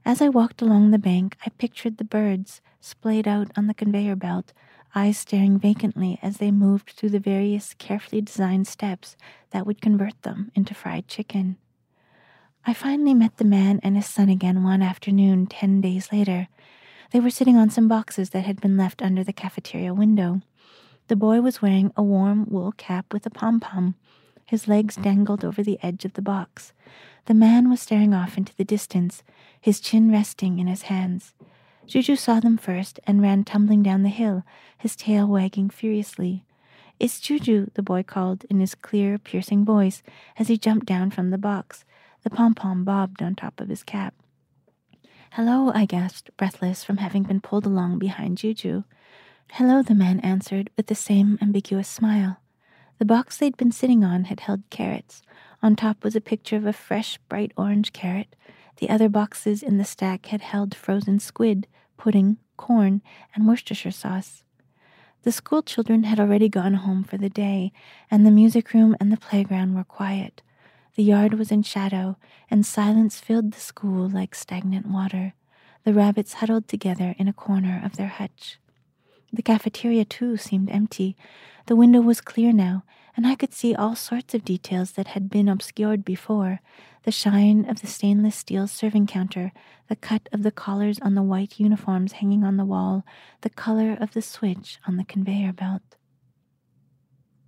[0.03, 4.17] As I walked along the bank, I pictured the birds splayed out on the conveyor
[4.17, 4.51] belt,
[4.93, 9.15] eyes staring vacantly as they moved through the various carefully designed steps
[9.51, 11.55] that would convert them into fried chicken.
[12.65, 16.49] I finally met the man and his son again one afternoon ten days later.
[17.11, 20.41] They were sitting on some boxes that had been left under the cafeteria window.
[21.07, 23.95] The boy was wearing a warm wool cap with a pom pom.
[24.53, 26.73] His legs dangled over the edge of the box.
[27.25, 29.23] The man was staring off into the distance,
[29.59, 31.33] his chin resting in his hands.
[31.87, 34.43] Juju saw them first and ran tumbling down the hill,
[34.77, 36.45] his tail wagging furiously.
[36.99, 40.03] It's Juju, the boy called in his clear, piercing voice
[40.37, 41.83] as he jumped down from the box.
[42.21, 44.13] The pom pom bobbed on top of his cap.
[45.31, 48.83] Hello, I gasped, breathless from having been pulled along behind Juju.
[49.53, 52.37] Hello, the man answered with the same ambiguous smile.
[52.99, 55.21] The box they'd been sitting on had held carrots.
[55.61, 58.35] On top was a picture of a fresh, bright orange carrot.
[58.77, 63.01] The other boxes in the stack had held frozen squid, pudding, corn,
[63.33, 64.43] and Worcestershire sauce.
[65.23, 67.71] The school children had already gone home for the day,
[68.11, 70.41] and the music room and the playground were quiet.
[70.95, 72.17] The yard was in shadow,
[72.51, 75.33] and silence filled the school like stagnant water.
[75.85, 78.59] The rabbits huddled together in a corner of their hutch.
[79.33, 81.17] The cafeteria, too, seemed empty.
[81.65, 82.83] The window was clear now,
[83.17, 86.61] and I could see all sorts of details that had been obscured before
[87.03, 89.51] the shine of the stainless steel serving counter,
[89.87, 93.05] the cut of the collars on the white uniforms hanging on the wall,
[93.41, 95.81] the color of the switch on the conveyor belt.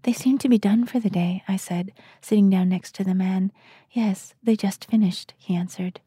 [0.04, 3.16] They seem to be done for the day, I said, sitting down next to the
[3.16, 3.52] man.
[3.92, 6.02] Yes, they just finished, he answered.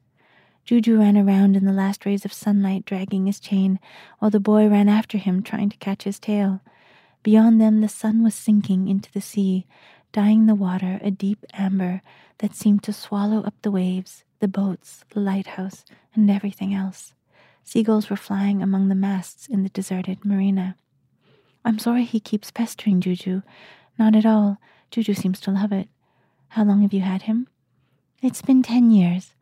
[0.68, 3.80] Juju ran around in the last rays of sunlight, dragging his chain,
[4.18, 6.60] while the boy ran after him, trying to catch his tail.
[7.22, 9.66] Beyond them, the sun was sinking into the sea,
[10.12, 12.02] dyeing the water a deep amber
[12.40, 17.14] that seemed to swallow up the waves, the boats, the lighthouse, and everything else.
[17.64, 20.76] Seagulls were flying among the masts in the deserted marina.
[21.64, 23.40] I'm sorry he keeps pestering Juju.
[23.98, 24.58] Not at all.
[24.90, 25.88] Juju seems to love it.
[26.48, 27.48] How long have you had him?
[28.20, 29.32] It's been ten years.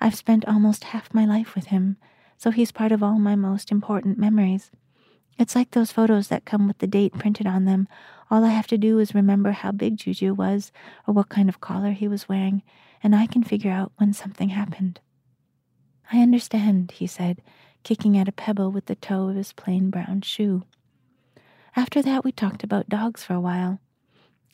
[0.00, 1.96] I've spent almost half my life with him,
[2.36, 4.70] so he's part of all my most important memories.
[5.38, 7.88] It's like those photos that come with the date printed on them.
[8.30, 10.72] All I have to do is remember how big Juju was
[11.06, 12.62] or what kind of collar he was wearing,
[13.02, 15.00] and I can figure out when something happened.
[16.12, 17.42] I understand, he said,
[17.84, 20.64] kicking at a pebble with the toe of his plain brown shoe.
[21.76, 23.78] After that, we talked about dogs for a while.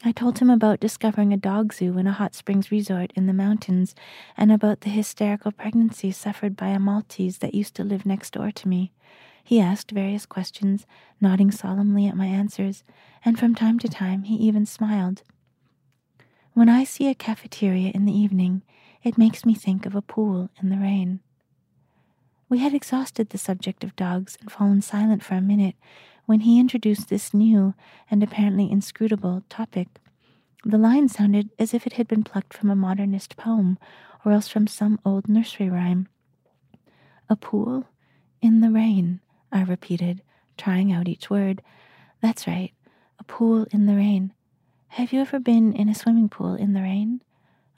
[0.03, 3.33] I told him about discovering a dog zoo in a hot springs resort in the
[3.33, 3.95] mountains
[4.37, 8.51] and about the hysterical pregnancy suffered by a Maltese that used to live next door
[8.51, 8.93] to me.
[9.43, 10.87] He asked various questions,
[11.21, 12.83] nodding solemnly at my answers,
[13.25, 15.23] and from time to time he even smiled.
[16.55, 18.63] When I see a cafeteria in the evening,
[19.03, 21.21] it makes me think of a pool in the rain.
[22.49, 25.77] We had exhausted the subject of dogs and fallen silent for a minute
[26.27, 27.75] when he introduced this new
[28.11, 29.89] and apparently inscrutable topic.
[30.65, 33.79] The line sounded as if it had been plucked from a modernist poem
[34.25, 36.09] or else from some old nursery rhyme.
[37.29, 37.87] A pool
[38.41, 39.21] in the rain,
[39.53, 40.23] I repeated,
[40.57, 41.63] trying out each word.
[42.23, 42.73] That's right,
[43.19, 44.33] a pool in the rain.
[44.89, 47.21] Have you ever been in a swimming pool in the rain?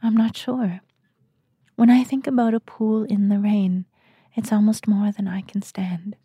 [0.02, 0.80] I'm not sure.
[1.74, 3.86] When I think about a pool in the rain,
[4.34, 6.16] it's almost more than I can stand.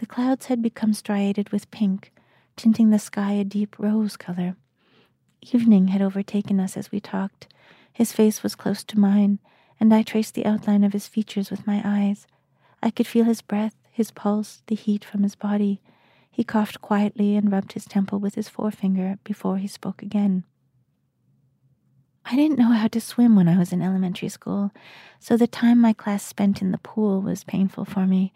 [0.00, 2.10] The clouds had become striated with pink,
[2.56, 4.56] tinting the sky a deep rose color.
[5.42, 7.48] Evening had overtaken us as we talked.
[7.92, 9.40] His face was close to mine,
[9.78, 12.26] and I traced the outline of his features with my eyes.
[12.82, 15.82] I could feel his breath, his pulse, the heat from his body.
[16.30, 20.44] He coughed quietly and rubbed his temple with his forefinger before he spoke again.
[22.24, 24.70] I didn't know how to swim when I was in elementary school,
[25.18, 28.32] so the time my class spent in the pool was painful for me.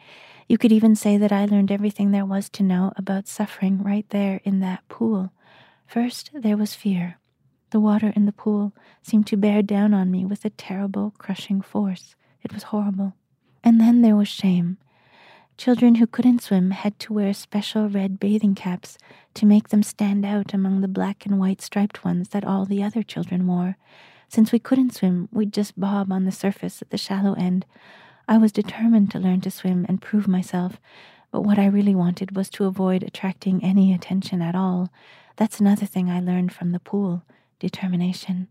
[0.48, 4.08] You could even say that I learned everything there was to know about suffering right
[4.10, 5.32] there in that pool.
[5.86, 7.18] First, there was fear.
[7.70, 11.60] The water in the pool seemed to bear down on me with a terrible, crushing
[11.60, 12.14] force.
[12.42, 13.14] It was horrible.
[13.62, 14.78] And then there was shame.
[15.56, 18.98] Children who couldn't swim had to wear special red bathing caps
[19.34, 22.82] to make them stand out among the black and white striped ones that all the
[22.82, 23.76] other children wore.
[24.28, 27.66] Since we couldn't swim, we'd just bob on the surface at the shallow end.
[28.26, 30.80] I was determined to learn to swim and prove myself,
[31.30, 34.90] but what I really wanted was to avoid attracting any attention at all.
[35.36, 37.22] That's another thing I learned from the pool
[37.60, 38.48] determination.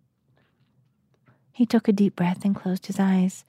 [1.51, 3.43] He took a deep breath and closed his eyes.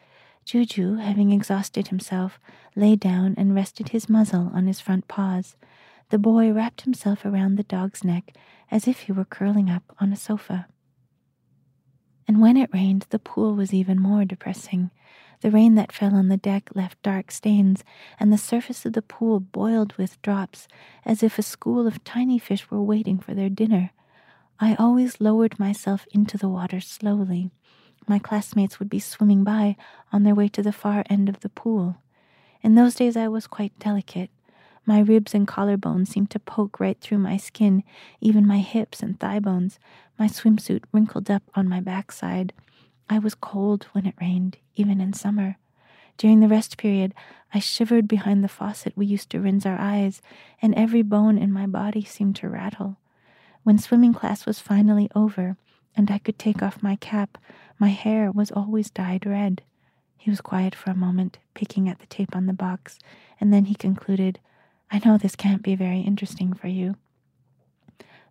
[0.45, 2.39] Juju, having exhausted himself,
[2.77, 5.57] lay down and rested his muzzle on his front paws.
[6.11, 8.37] The boy wrapped himself around the dog's neck
[8.71, 10.67] as if he were curling up on a sofa.
[12.29, 14.91] And when it rained, the pool was even more depressing.
[15.41, 17.85] The rain that fell on the deck left dark stains,
[18.19, 20.69] and the surface of the pool boiled with drops,
[21.05, 23.91] as if a school of tiny fish were waiting for their dinner.
[24.59, 27.51] I always lowered myself into the water slowly
[28.09, 29.77] my classmates would be swimming by
[30.13, 31.97] on their way to the far end of the pool.
[32.63, 34.31] In those days, I was quite delicate.
[34.87, 37.85] My ribs and collarbones seemed to poke right through my skin,
[38.21, 39.79] even my hips and thigh bones.
[40.19, 42.53] My swimsuit wrinkled up on my backside.
[43.09, 45.57] I was cold when it rained, even in summer.
[46.17, 47.15] During the rest period,
[47.53, 50.23] I shivered behind the faucet we used to rinse our eyes,
[50.61, 52.99] and every bone in my body seemed to rattle.
[53.63, 55.57] When swimming class was finally over,
[55.97, 57.39] and I could take off my cap,
[57.79, 59.63] my hair was always dyed red.
[60.17, 62.99] He was quiet for a moment, picking at the tape on the box,
[63.41, 64.41] and then he concluded,
[64.91, 66.97] I know this can't be very interesting for you.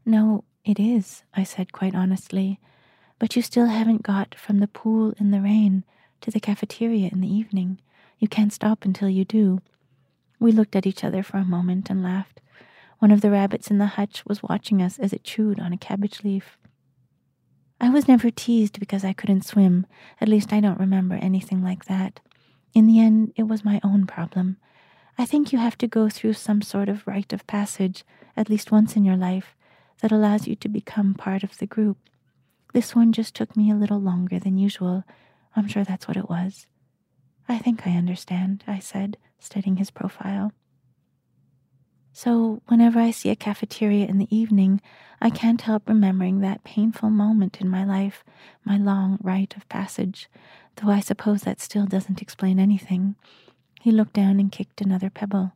[0.06, 2.60] No, it is, I said quite honestly,
[3.20, 5.84] but you still haven't got from the pool in the rain
[6.22, 7.80] to the cafeteria in the evening.
[8.18, 9.62] You can't stop until you do.
[10.40, 12.42] We looked at each other for a moment and laughed.
[13.00, 15.78] One of the rabbits in the hutch was watching us as it chewed on a
[15.78, 16.58] cabbage leaf.
[17.84, 19.86] I was never teased because I couldn't swim.
[20.22, 22.22] At least I don't remember anything like that.
[22.74, 24.56] In the end, it was my own problem.
[25.18, 28.06] I think you have to go through some sort of rite of passage,
[28.38, 29.54] at least once in your life,
[30.00, 31.98] that allows you to become part of the group.
[32.74, 35.04] This one just took me a little longer than usual.
[35.54, 36.68] I'm sure that's what it was.
[37.50, 40.54] I think I understand, I said, studying his profile.
[42.14, 44.82] So, whenever I see a cafeteria in the evening,
[45.20, 48.24] I can't help remembering that painful moment in my life,
[48.64, 50.30] my long rite of passage,
[50.76, 53.16] though I suppose that still doesn't explain anything.
[53.82, 55.54] He looked down and kicked another pebble.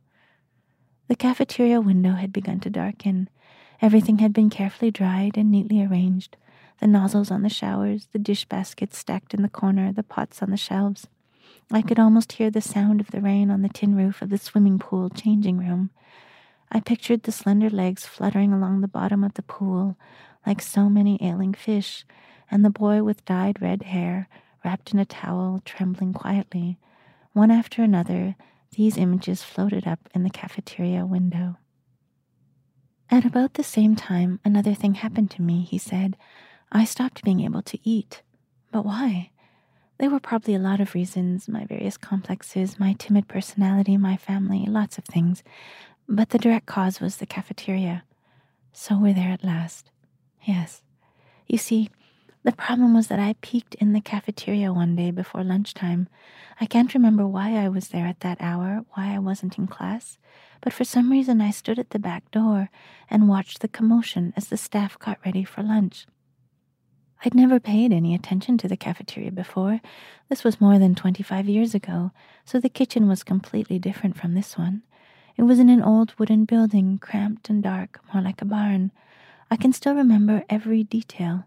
[1.06, 3.30] The cafeteria window had begun to darken.
[3.80, 6.36] Everything had been carefully dried and neatly arranged
[6.80, 10.50] the nozzles on the showers, the dish baskets stacked in the corner, the pots on
[10.50, 11.08] the shelves.
[11.70, 14.38] I could almost hear the sound of the rain on the tin roof of the
[14.38, 15.90] swimming pool changing room.
[16.70, 19.96] I pictured the slender legs fluttering along the bottom of the pool
[20.46, 22.04] like so many ailing fish,
[22.50, 24.28] and the boy with dyed red hair,
[24.64, 26.78] wrapped in a towel, trembling quietly.
[27.32, 28.36] One after another,
[28.72, 31.56] these images floated up in the cafeteria window.
[33.10, 36.16] At about the same time, another thing happened to me, he said.
[36.70, 38.22] I stopped being able to eat.
[38.70, 39.30] But why?
[39.98, 44.66] There were probably a lot of reasons my various complexes, my timid personality, my family,
[44.66, 45.42] lots of things.
[46.08, 48.02] But the direct cause was the cafeteria.
[48.72, 49.90] So we're there at last.
[50.42, 50.82] Yes.
[51.46, 51.90] You see,
[52.44, 56.08] the problem was that I peeked in the cafeteria one day before lunchtime.
[56.60, 60.16] I can't remember why I was there at that hour, why I wasn't in class,
[60.62, 62.70] but for some reason I stood at the back door
[63.10, 66.06] and watched the commotion as the staff got ready for lunch.
[67.22, 69.80] I'd never paid any attention to the cafeteria before.
[70.30, 72.12] This was more than 25 years ago,
[72.46, 74.82] so the kitchen was completely different from this one.
[75.38, 78.90] It was in an old wooden building, cramped and dark, more like a barn.
[79.52, 81.44] I can still remember every detail.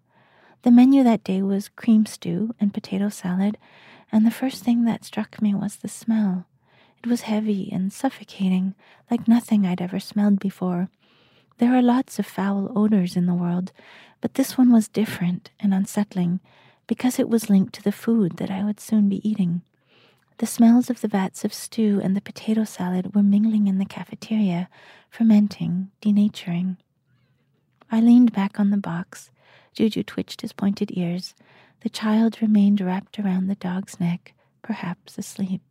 [0.62, 3.58] The menu that day was cream stew and potato salad,
[4.10, 6.46] and the first thing that struck me was the smell.
[7.04, 8.76] It was heavy and suffocating,
[9.10, 10.88] like nothing I'd ever smelled before.
[11.58, 13.74] There are lots of foul odors in the world,
[14.22, 16.40] but this one was different and unsettling
[16.88, 19.64] because it was linked to the food that I would soon be eating.
[20.42, 23.86] The smells of the vats of stew and the potato salad were mingling in the
[23.86, 24.70] cafeteria,
[25.08, 26.78] fermenting, denaturing.
[27.92, 29.30] I leaned back on the box.
[29.76, 31.36] Juju twitched his pointed ears.
[31.82, 34.34] The child remained wrapped around the dog's neck,
[34.64, 35.62] perhaps asleep.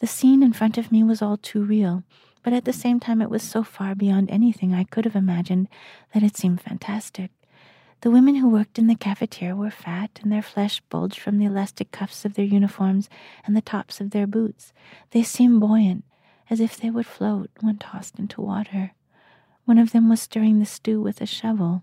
[0.00, 2.02] The scene in front of me was all too real,
[2.42, 5.68] but at the same time it was so far beyond anything I could have imagined
[6.12, 7.30] that it seemed fantastic.
[8.02, 11.44] The women who worked in the cafeteria were fat, and their flesh bulged from the
[11.44, 13.10] elastic cuffs of their uniforms
[13.44, 14.72] and the tops of their boots.
[15.10, 16.04] They seemed buoyant,
[16.48, 18.92] as if they would float when tossed into water.
[19.66, 21.82] One of them was stirring the stew with a shovel,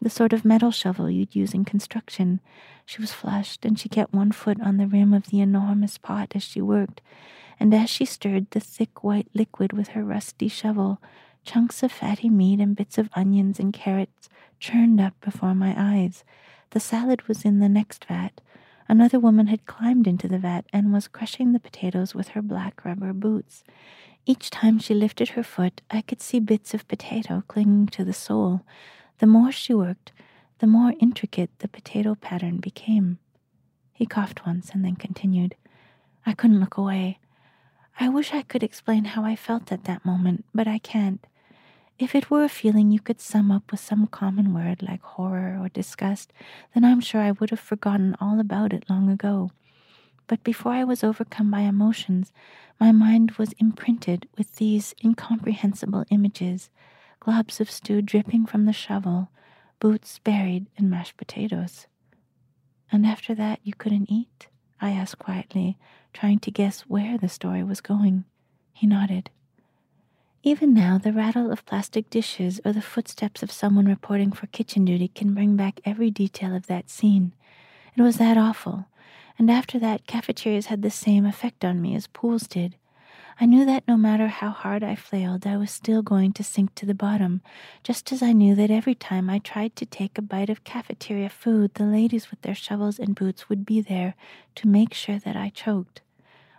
[0.00, 2.40] the sort of metal shovel you'd use in construction.
[2.84, 6.32] She was flushed, and she kept one foot on the rim of the enormous pot
[6.34, 7.00] as she worked,
[7.60, 11.00] and as she stirred the thick white liquid with her rusty shovel,
[11.44, 14.28] chunks of fatty meat and bits of onions and carrots
[14.58, 16.24] churned up before my eyes.
[16.70, 18.40] The salad was in the next vat.
[18.88, 22.84] Another woman had climbed into the vat and was crushing the potatoes with her black
[22.84, 23.64] rubber boots.
[24.24, 28.12] Each time she lifted her foot, I could see bits of potato clinging to the
[28.12, 28.62] sole.
[29.18, 30.12] The more she worked,
[30.60, 33.18] the more intricate the potato pattern became.
[33.92, 35.56] He coughed once and then continued.
[36.24, 37.18] I couldn't look away.
[37.98, 41.26] I wish I could explain how I felt at that moment, but I can't.
[41.98, 45.58] If it were a feeling you could sum up with some common word like horror
[45.60, 46.32] or disgust,
[46.74, 49.50] then I'm sure I would have forgotten all about it long ago.
[50.26, 52.32] But before I was overcome by emotions,
[52.80, 56.70] my mind was imprinted with these incomprehensible images
[57.20, 59.28] globs of stew dripping from the shovel,
[59.78, 61.86] boots buried in mashed potatoes.
[62.90, 64.48] And after that, you couldn't eat?
[64.80, 65.78] I asked quietly,
[66.12, 68.24] trying to guess where the story was going.
[68.72, 69.30] He nodded.
[70.44, 74.84] Even now, the rattle of plastic dishes or the footsteps of someone reporting for kitchen
[74.84, 77.32] duty can bring back every detail of that scene.
[77.96, 78.86] It was that awful,
[79.38, 82.74] and after that, cafeterias had the same effect on me as pools did.
[83.40, 86.74] I knew that no matter how hard I flailed, I was still going to sink
[86.74, 87.40] to the bottom,
[87.84, 91.28] just as I knew that every time I tried to take a bite of cafeteria
[91.28, 94.16] food, the ladies with their shovels and boots would be there
[94.56, 96.00] to make sure that I choked.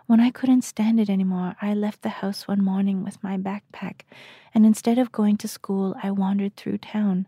[0.06, 4.02] When I couldn't stand it anymore, I left the house one morning with my backpack,
[4.52, 7.26] and instead of going to school, I wandered through town.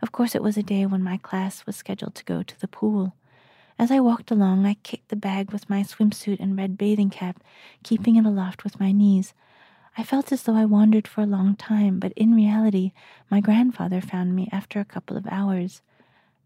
[0.00, 2.68] Of course, it was a day when my class was scheduled to go to the
[2.68, 3.14] pool.
[3.78, 7.42] As I walked along, I kicked the bag with my swimsuit and red bathing cap,
[7.82, 9.34] keeping it aloft with my knees.
[9.98, 12.92] I felt as though I wandered for a long time, but in reality,
[13.30, 15.82] my grandfather found me after a couple of hours.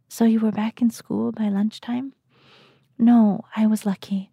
[0.09, 2.13] So you were back in school by lunchtime?
[2.99, 4.31] No, I was lucky.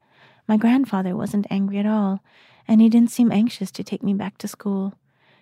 [0.48, 2.22] My grandfather wasn't angry at all,
[2.68, 4.93] and he didn't seem anxious to take me back to school.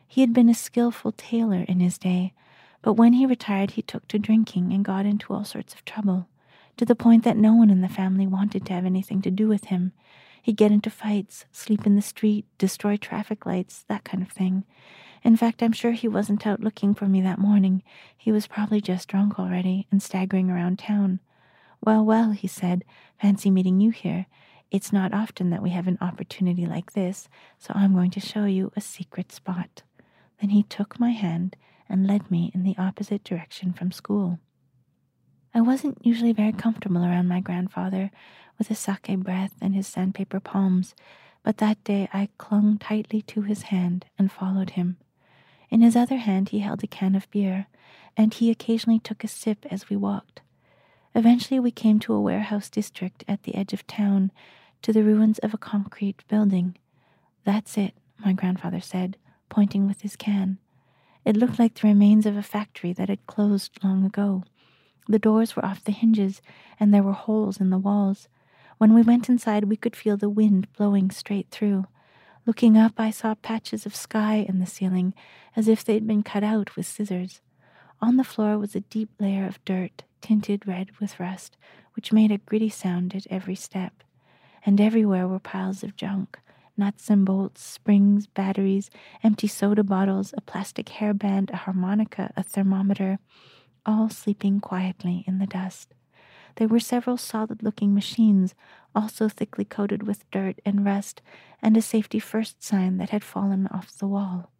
[0.07, 2.33] He had been a skillful tailor in his day,
[2.81, 6.27] but when he retired, he took to drinking and got into all sorts of trouble,
[6.77, 9.47] to the point that no one in the family wanted to have anything to do
[9.47, 9.91] with him.
[10.41, 14.63] He'd get into fights, sleep in the street, destroy traffic lights, that kind of thing.
[15.23, 17.81] In fact, I'm sure he wasn't out looking for me that morning.
[18.15, 21.19] He was probably just drunk already and staggering around town.
[21.81, 22.85] Well, well, he said,
[23.19, 24.27] fancy meeting you here.
[24.75, 28.43] It's not often that we have an opportunity like this, so I'm going to show
[28.43, 29.83] you a secret spot.
[30.41, 31.55] Then he took my hand
[31.87, 34.37] and led me in the opposite direction from school.
[35.53, 38.11] I wasn't usually very comfortable around my grandfather
[38.57, 40.93] with his sake breath and his sandpaper palms,
[41.41, 44.97] but that day I clung tightly to his hand and followed him.
[45.69, 47.67] In his other hand he held a can of beer,
[48.17, 50.41] and he occasionally took a sip as we walked.
[51.17, 54.33] Eventually, we came to a warehouse district at the edge of town,
[54.85, 56.77] to the ruins of a concrete building.
[57.43, 59.17] That's it, my grandfather said,
[59.49, 60.59] pointing with his can.
[61.25, 64.43] It looked like the remains of a factory that had closed long ago.
[65.07, 66.39] The doors were off the hinges,
[66.79, 68.27] and there were holes in the walls.
[68.77, 71.85] When we went inside, we could feel the wind blowing straight through.
[72.45, 75.15] Looking up, I saw patches of sky in the ceiling,
[75.55, 77.41] as if they'd been cut out with scissors.
[78.03, 81.57] On the floor was a deep layer of dirt, tinted red with rust,
[81.95, 84.03] which made a gritty sound at every step.
[84.65, 86.39] And everywhere were piles of junk
[86.77, 88.89] nuts and bolts, springs, batteries,
[89.23, 93.19] empty soda bottles, a plastic hairband, a harmonica, a thermometer,
[93.85, 95.93] all sleeping quietly in the dust.
[96.55, 98.55] There were several solid looking machines,
[98.93, 101.21] also thickly coated with dirt and rust,
[101.61, 104.51] and a safety first sign that had fallen off the wall.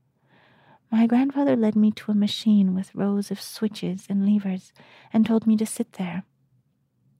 [0.91, 4.71] My grandfather led me to a machine with rows of switches and levers
[5.11, 6.23] and told me to sit there.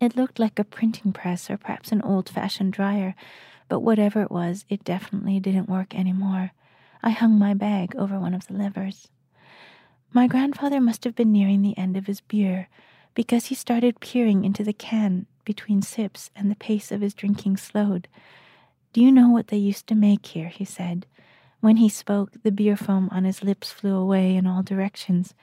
[0.06, 3.16] It looked like a printing press or perhaps an old fashioned dryer,
[3.68, 6.52] but whatever it was, it definitely didn't work anymore.
[7.02, 9.08] I hung my bag over one of the levers.
[10.14, 12.70] My grandfather must have been nearing the end of his beer
[13.16, 17.58] because he started peering into the can between sips and the pace of his drinking
[17.58, 18.08] slowed.
[18.94, 20.50] Do you know what they used to make here?
[20.50, 21.08] he said.
[21.62, 25.34] When he spoke, the beer foam on his lips flew away in all directions.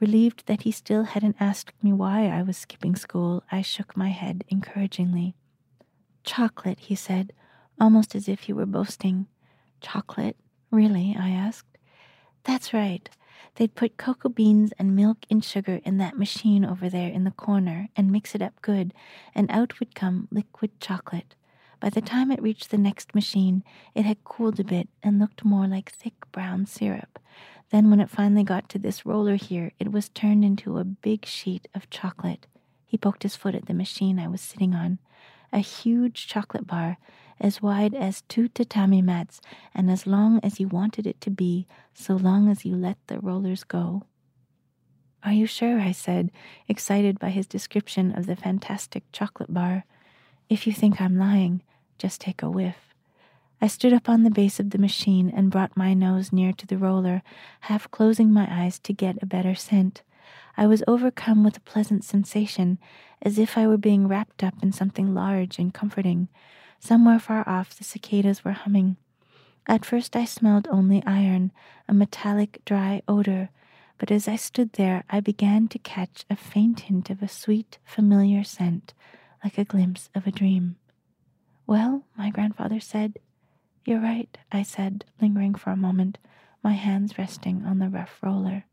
[0.00, 4.10] Relieved that he still hadn't asked me why I was skipping school, I shook my
[4.10, 5.34] head encouragingly.
[6.22, 7.32] Chocolate, he said,
[7.80, 9.26] almost as if he were boasting.
[9.80, 10.36] Chocolate?
[10.70, 11.16] Really?
[11.18, 11.78] I asked.
[12.44, 13.08] That's right.
[13.56, 17.32] They'd put cocoa beans and milk and sugar in that machine over there in the
[17.32, 18.94] corner and mix it up good,
[19.34, 21.34] and out would come liquid chocolate.
[21.80, 25.44] By the time it reached the next machine, it had cooled a bit and looked
[25.44, 27.18] more like thick brown syrup.
[27.70, 31.26] Then, when it finally got to this roller here, it was turned into a big
[31.26, 32.46] sheet of chocolate.
[32.86, 34.98] He poked his foot at the machine I was sitting on.
[35.52, 36.96] A huge chocolate bar,
[37.40, 39.40] as wide as two tatami mats
[39.74, 43.20] and as long as you wanted it to be, so long as you let the
[43.20, 44.04] rollers go.
[45.22, 45.80] Are you sure?
[45.80, 46.30] I said,
[46.68, 49.84] excited by his description of the fantastic chocolate bar.
[50.48, 51.62] If you think I'm lying,
[51.98, 52.87] just take a whiff.
[53.60, 56.66] I stood up on the base of the machine and brought my nose near to
[56.66, 57.22] the roller,
[57.62, 60.02] half closing my eyes to get a better scent.
[60.56, 62.78] I was overcome with a pleasant sensation,
[63.20, 66.28] as if I were being wrapped up in something large and comforting.
[66.78, 68.96] Somewhere far off, the cicadas were humming.
[69.66, 71.52] At first, I smelled only iron,
[71.88, 73.50] a metallic, dry odor,
[73.98, 77.78] but as I stood there, I began to catch a faint hint of a sweet,
[77.84, 78.94] familiar scent,
[79.42, 80.76] like a glimpse of a dream.
[81.66, 83.18] Well, my grandfather said,
[83.88, 86.18] you're right, I said, lingering for a moment,
[86.62, 88.64] my hands resting on the rough roller.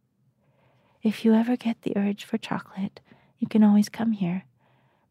[1.02, 3.00] If you ever get the urge for chocolate,
[3.40, 4.44] you can always come here.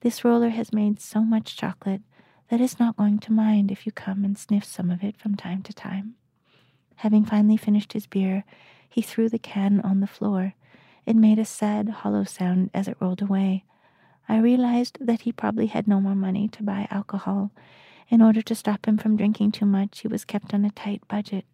[0.03, 2.03] This roller has made so much chocolate
[2.51, 5.37] that it's not going to mind if you come and sniff some of it from
[5.37, 6.17] time to time.
[6.97, 8.45] Having finally finished his beer,
[8.87, 10.53] he threw the can on the floor.
[11.07, 13.65] It made a sad, hollow sound as it rolled away.
[14.29, 17.53] I realized that he probably had no more money to buy alcohol,
[18.09, 21.07] in order to stop him from drinking too much, he was kept on a tight
[21.09, 21.45] budget.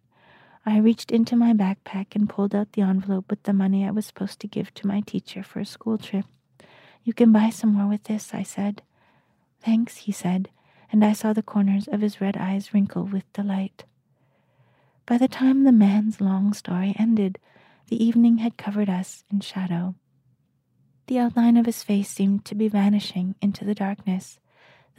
[0.65, 4.05] I reached into my backpack and pulled out the envelope with the money I was
[4.05, 6.25] supposed to give to my teacher for a school trip.
[7.03, 8.83] You can buy some more with this, I said.
[9.63, 10.49] Thanks, he said,
[10.91, 13.85] and I saw the corners of his red eyes wrinkle with delight.
[15.07, 17.39] By the time the man's long story ended,
[17.87, 19.95] the evening had covered us in shadow.
[21.07, 24.39] The outline of his face seemed to be vanishing into the darkness.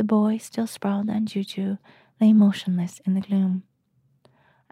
[0.03, 1.77] The boy, still sprawled on Juju,
[2.21, 3.63] lay motionless in the gloom.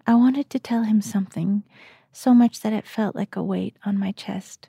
[0.05, 1.63] I wanted to tell him something,
[2.11, 4.69] so much that it felt like a weight on my chest.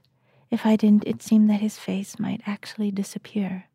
[0.52, 3.70] If I didn't, it seemed that his face might actually disappear.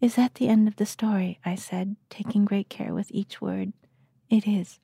[0.00, 1.40] Is that the end of the story?
[1.44, 3.72] I said, taking great care with each word.
[4.30, 4.78] It is.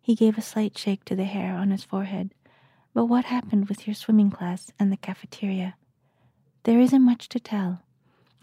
[0.00, 2.34] He gave a slight shake to the hair on his forehead.
[2.94, 5.74] But what happened with your swimming class and the cafeteria?
[6.62, 7.82] There isn't much to tell.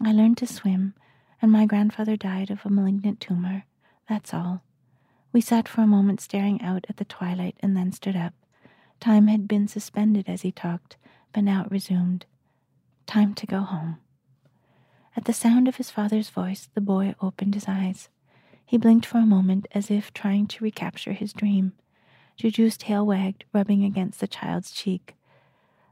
[0.04, 0.92] I learned to swim,
[1.40, 3.64] and my grandfather died of a malignant tumor.
[4.08, 4.62] That's all.
[5.32, 8.34] We sat for a moment staring out at the twilight and then stood up.
[9.00, 10.96] Time had been suspended as he talked,
[11.32, 12.24] but now it resumed.
[13.06, 13.98] Time to go home.
[15.16, 18.08] At the sound of his father's voice, the boy opened his eyes.
[18.64, 21.72] He blinked for a moment as if trying to recapture his dream.
[22.36, 25.14] Juju's tail wagged, rubbing against the child's cheek.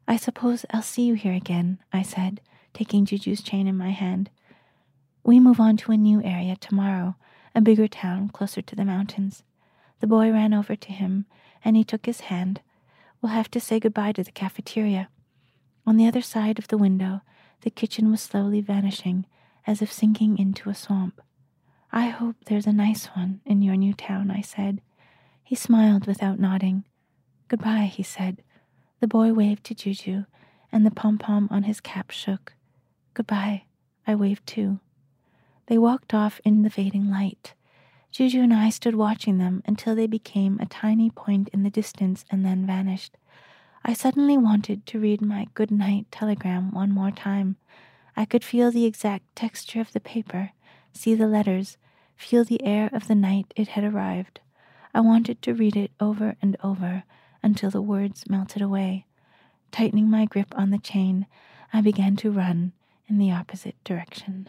[0.06, 2.40] I suppose I'll see you here again, I said,
[2.74, 4.28] taking Juju's chain in my hand.
[5.24, 7.16] We move on to a new area tomorrow,
[7.54, 9.42] a bigger town closer to the mountains.
[10.00, 11.24] The boy ran over to him,
[11.64, 12.60] and he took his hand.
[13.22, 15.08] We'll have to say goodbye to the cafeteria.
[15.86, 17.22] On the other side of the window,
[17.62, 19.24] the kitchen was slowly vanishing,
[19.66, 21.22] as if sinking into a swamp.
[21.90, 24.82] I hope there's a nice one in your new town, I said.
[25.42, 26.84] He smiled without nodding.
[27.48, 28.42] Goodbye, he said.
[29.00, 30.24] The boy waved to Juju,
[30.70, 32.52] and the pom pom on his cap shook.
[33.14, 33.64] Goodbye,
[34.06, 34.80] I waved too.
[35.66, 37.54] They walked off in the fading light.
[38.10, 42.24] Juju and I stood watching them until they became a tiny point in the distance
[42.30, 43.16] and then vanished.
[43.84, 47.56] I suddenly wanted to read my good night telegram one more time.
[48.16, 50.52] I could feel the exact texture of the paper,
[50.92, 51.76] see the letters,
[52.16, 54.40] feel the air of the night it had arrived.
[54.94, 57.02] I wanted to read it over and over
[57.42, 59.06] until the words melted away.
[59.72, 61.26] Tightening my grip on the chain,
[61.72, 62.72] I began to run
[63.08, 64.48] in the opposite direction.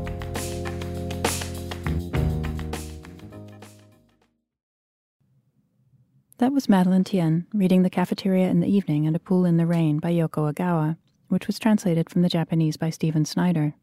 [6.41, 9.67] That was Madeleine Thien reading The Cafeteria in the Evening and A Pool in the
[9.67, 13.75] Rain by Yoko Ogawa, which was translated from the Japanese by Stephen Snyder.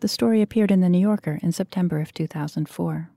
[0.00, 3.10] The story appeared in The New Yorker in September of 2004.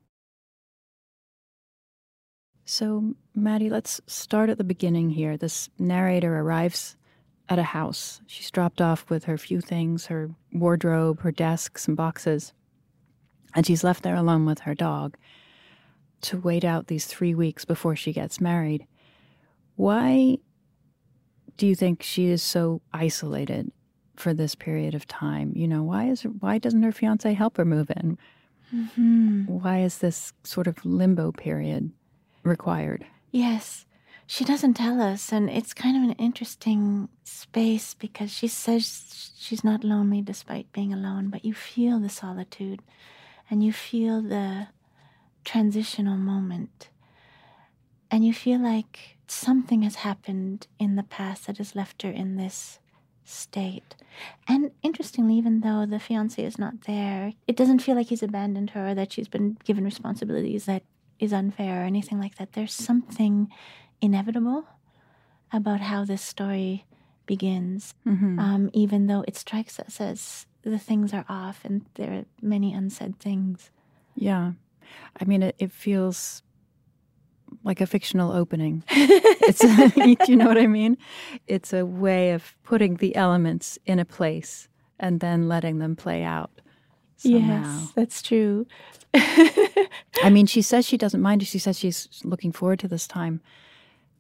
[2.66, 5.38] So, Maddie, let's start at the beginning here.
[5.38, 6.98] This narrator arrives
[7.48, 8.20] at a house.
[8.28, 12.52] She's dropped off with her few things her wardrobe, her desk, some boxes,
[13.56, 15.16] and she's left there alone with her dog
[16.22, 18.86] to wait out these three weeks before she gets married.
[19.76, 20.38] Why
[21.58, 23.72] do you think she is so isolated
[24.16, 25.54] for this period of time?
[25.56, 28.18] You know, why is why doesn't her fiance help her move in?
[28.74, 29.44] Mm-hmm.
[29.46, 31.92] Why is this sort of limbo period
[32.44, 33.06] required?
[33.32, 33.86] Yes,
[34.26, 39.64] she doesn't tell us, and it's kind of an interesting space because she says she's
[39.64, 42.82] not lonely despite being alone, but you feel the solitude,
[43.50, 44.68] and you feel the
[45.48, 46.90] transitional moment.
[48.12, 52.36] And you feel like something has happened in the past that has left her in
[52.36, 52.80] this
[53.24, 53.96] state.
[54.48, 58.72] And interestingly, even though the fiance is not there, it doesn't feel like he's abandoned
[58.72, 60.84] her or that she's been given responsibilities that
[61.18, 62.54] is unfair or anything like that.
[62.54, 63.50] There's something
[64.02, 64.66] inevitable
[65.54, 66.86] about how this story
[67.26, 68.38] begins, mm-hmm.
[68.38, 72.74] um, even though it strikes us as the things are off and there are many
[72.74, 73.72] unsaid things.
[74.16, 74.54] Yeah.
[75.20, 76.44] I mean, it, it feels
[77.64, 78.84] like a fictional opening.
[78.90, 79.64] it's
[80.30, 80.98] you know what I mean?
[81.48, 84.68] It's a way of putting the elements in a place
[85.00, 86.52] and then letting them play out.
[87.18, 87.64] Somehow.
[87.64, 88.68] Yes, that's true.
[89.14, 91.46] I mean, she says she doesn't mind.
[91.48, 93.42] She says she's looking forward to this time.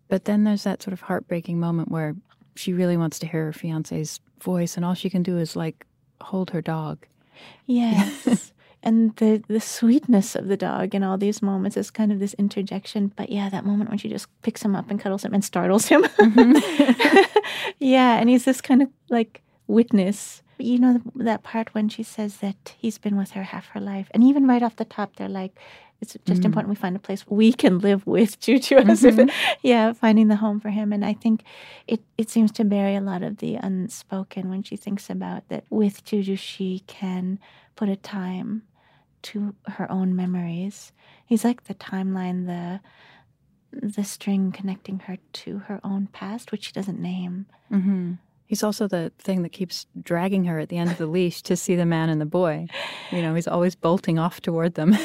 [0.07, 2.15] But then there's that sort of heartbreaking moment where
[2.55, 5.85] she really wants to hear her fiance's voice, and all she can do is like
[6.21, 7.05] hold her dog.
[7.67, 8.51] Yes
[8.83, 12.33] and the the sweetness of the dog in all these moments is kind of this
[12.35, 13.11] interjection.
[13.15, 15.87] But yeah, that moment when she just picks him up and cuddles him and startles
[15.87, 16.03] him.
[16.03, 17.39] Mm-hmm.
[17.79, 20.43] yeah, and he's this kind of like witness.
[20.59, 24.07] You know that part when she says that he's been with her half her life,
[24.11, 25.57] and even right off the top, they're like,
[26.01, 29.29] it's just mm important we find a place we can live with Juju as mm-hmm.
[29.61, 30.93] yeah, finding the home for him.
[30.93, 31.43] And I think
[31.87, 35.65] it, it seems to bury a lot of the unspoken when she thinks about that
[35.69, 37.39] with Juju she can
[37.75, 38.63] put a time
[39.23, 40.91] to her own memories.
[41.25, 42.79] He's like the timeline, the
[43.71, 47.47] the string connecting her to her own past, which she doesn't name.
[47.71, 48.13] Mm-hmm.
[48.47, 51.57] He's also the thing that keeps dragging her at the end of the leash to
[51.57, 52.67] see the man and the boy.
[53.11, 54.95] You know, he's always bolting off toward them.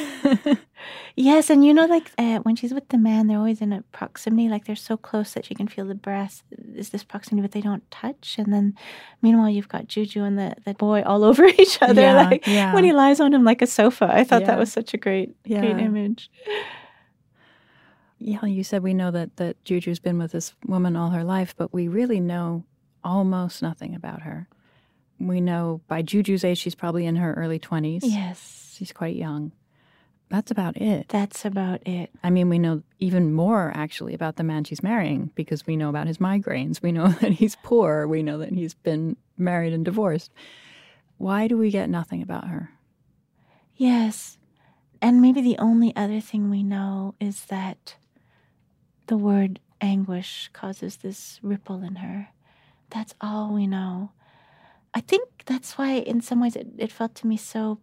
[1.16, 3.82] yes, and you know, like uh, when she's with the man, they're always in a
[3.90, 6.44] proximity, like they're so close that she can feel the breath.
[6.76, 8.36] Is this proximity, but they don't touch.
[8.38, 8.76] And then,
[9.22, 12.72] meanwhile, you've got Juju and the, the boy all over each other, yeah, like yeah.
[12.72, 14.08] when he lies on him like a sofa.
[14.08, 14.48] I thought yeah.
[14.48, 16.30] that was such a great, great image.
[18.20, 21.56] Yeah, you said we know that that Juju's been with this woman all her life,
[21.56, 22.62] but we really know
[23.04, 24.48] almost nothing about her.
[25.18, 28.00] We know by Juju's age, she's probably in her early 20s.
[28.02, 28.74] Yes.
[28.76, 29.52] She's quite young.
[30.28, 31.08] That's about it.
[31.08, 32.10] That's about it.
[32.24, 35.90] I mean, we know even more actually about the man she's marrying because we know
[35.90, 36.80] about his migraines.
[36.80, 38.06] We know that he's poor.
[38.06, 40.32] We know that he's been married and divorced.
[41.18, 42.70] Why do we get nothing about her?
[43.76, 44.38] Yes.
[45.02, 47.96] And maybe the only other thing we know is that
[49.08, 52.28] the word anguish causes this ripple in her
[52.92, 54.12] That's all we know.
[54.94, 57.78] I think that's why, in some ways, it, it felt to me so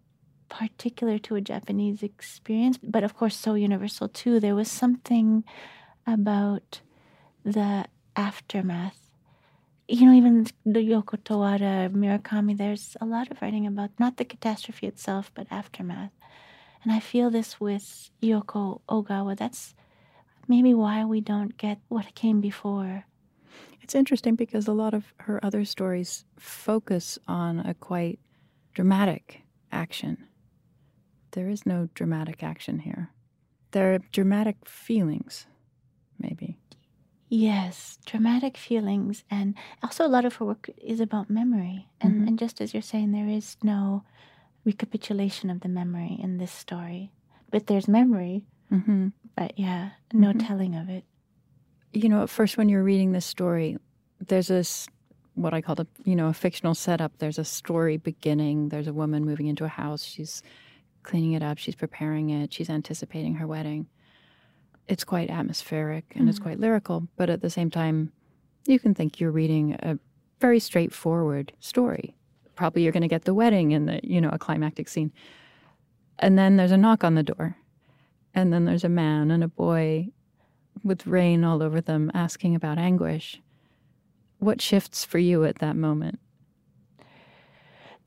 [0.50, 4.40] particular to a Japanese experience, but of course, so universal too.
[4.40, 5.44] There was something
[6.06, 6.82] about
[7.44, 7.86] the
[8.16, 9.12] aftermath.
[9.88, 14.26] You know, even the Yoko Tawada, Murakami, there's a lot of writing about not the
[14.26, 16.12] catastrophe itself, but aftermath.
[16.84, 19.36] And I feel this with Yoko Ogawa.
[19.36, 19.74] That's
[20.48, 23.06] maybe why we don't get what came before.
[23.90, 28.20] It's interesting because a lot of her other stories focus on a quite
[28.76, 30.28] dramatic action.
[31.32, 33.10] There is no dramatic action here.
[33.72, 35.48] There are dramatic feelings,
[36.20, 36.60] maybe.
[37.30, 39.24] Yes, dramatic feelings.
[39.32, 41.88] And also, a lot of her work is about memory.
[42.00, 42.28] And, Mhm.
[42.28, 44.04] and just as you're saying, there is no
[44.66, 47.12] recapitulation of the memory in this story.
[47.50, 49.08] But there's memory, Mm-hmm.
[49.36, 50.46] but yeah, no Mhm.
[50.48, 51.06] telling of it.
[51.94, 53.78] You know, at first, when you're reading this story,
[54.28, 54.88] there's this
[55.36, 57.14] what I call a you know a fictional setup.
[57.18, 58.70] There's a story beginning.
[58.70, 60.04] There's a woman moving into a house.
[60.04, 60.44] She's
[61.04, 61.58] cleaning it up.
[61.58, 62.54] She's preparing it.
[62.54, 63.88] She's anticipating her wedding.
[64.88, 66.44] It's quite atmospheric and it's Mhm.
[66.44, 68.12] quite lyrical, but at the same time,
[68.68, 69.98] you can think you're reading a
[70.42, 72.16] very straightforward story.
[72.56, 75.12] Probably you're going to get the wedding and the you know a climactic scene,
[76.20, 77.56] and then there's a knock on the door,
[78.36, 80.10] and then there's a man and a boy
[80.84, 83.42] with rain all over them asking about anguish.
[84.40, 86.20] What shifts for you at that moment?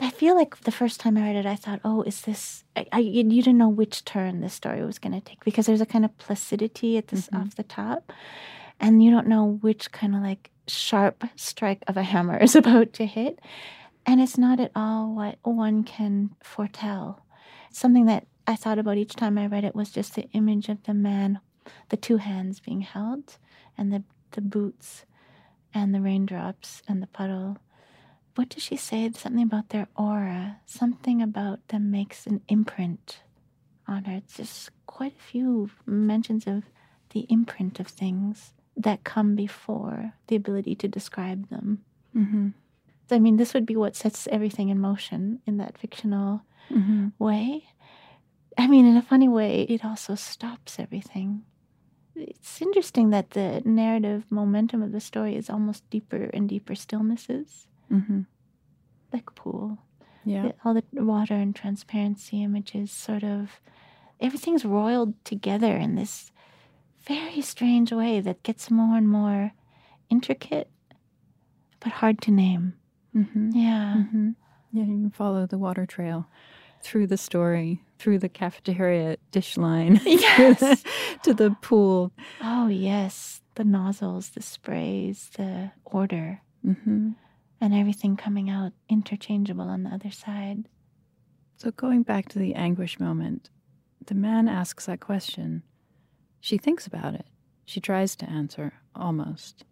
[0.00, 2.86] I feel like the first time I read it, I thought, "Oh, is this?" I,
[2.92, 5.86] I you didn't know which turn this story was going to take because there's a
[5.86, 7.40] kind of placidity at this Mhm.
[7.40, 8.12] off the top,
[8.80, 12.92] and you don't know which kind of like sharp strike of a hammer is about
[12.94, 13.38] to hit,
[14.06, 17.24] and it's not at all what one can foretell.
[17.70, 20.82] Something that I thought about each time I read it was just the image of
[20.82, 21.38] the man,
[21.88, 23.38] the two hands being held,
[23.76, 24.02] and the
[24.32, 25.04] the boots,
[25.74, 27.58] and the raindrops and the puddle
[28.34, 29.10] what does she say?
[29.12, 30.58] Something about their aura.
[30.64, 33.20] Something about them makes an imprint
[33.86, 34.14] on her.
[34.16, 36.64] It's just quite a few mentions of
[37.10, 41.84] the imprint of things that come before the ability to describe them.
[42.16, 42.48] Mm-hmm.
[43.10, 46.42] I mean, this would be what sets everything in motion in that fictional
[46.72, 47.08] Mm-hmm.
[47.18, 47.64] way.
[48.56, 51.42] I mean, in a funny way, it also stops everything.
[52.14, 57.66] It's interesting that the narrative momentum of the story is almost deeper and deeper stillnesses,
[57.90, 58.20] Mm-hmm.
[59.12, 59.78] like pool.
[60.24, 60.42] Yeah.
[60.48, 63.60] the- all the water and transparency images sort of
[64.20, 66.30] everything's roiled together in this
[67.06, 69.52] very strange way that gets more and more
[70.08, 70.68] intricate
[71.80, 72.74] but hard to name
[73.16, 73.50] Mm-hmm.
[73.52, 74.30] yeah Mm-hmm.
[74.74, 76.26] Yeah, you can follow the water trail
[76.82, 80.82] through the story, through the cafeteria dish line, Yes.
[81.22, 82.12] to the pool.
[82.40, 87.10] oh yes the nozzles the sprays the order Mm-hmm.
[87.60, 90.68] and everything coming out interchangeable on the other side
[91.56, 93.50] So going back to the anguish moment,
[94.06, 95.62] the man asks that question.
[96.40, 97.26] She thinks about it.
[97.64, 99.64] She tries to answer, almost.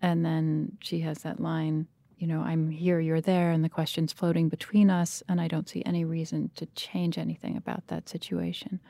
[0.00, 1.86] And then she has that line,
[2.18, 5.68] you know, I'm here, you're there, and the question's floating between us, and I don't
[5.68, 8.80] see any reason to change anything about that situation.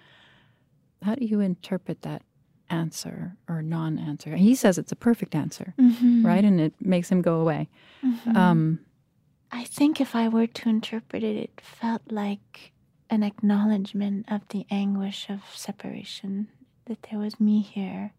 [1.02, 2.22] How do you interpret that
[2.70, 4.36] answer or non answer?
[4.36, 6.24] He says it's a perfect answer, mm-hmm.
[6.26, 6.44] right?
[6.44, 7.68] And it makes him go away.
[8.02, 8.36] Mhm.
[8.36, 8.80] Um,
[9.52, 12.72] I think if I were to interpret it, it felt like
[13.10, 16.48] an acknowledgement of the anguish of separation,
[16.86, 18.12] that there was me here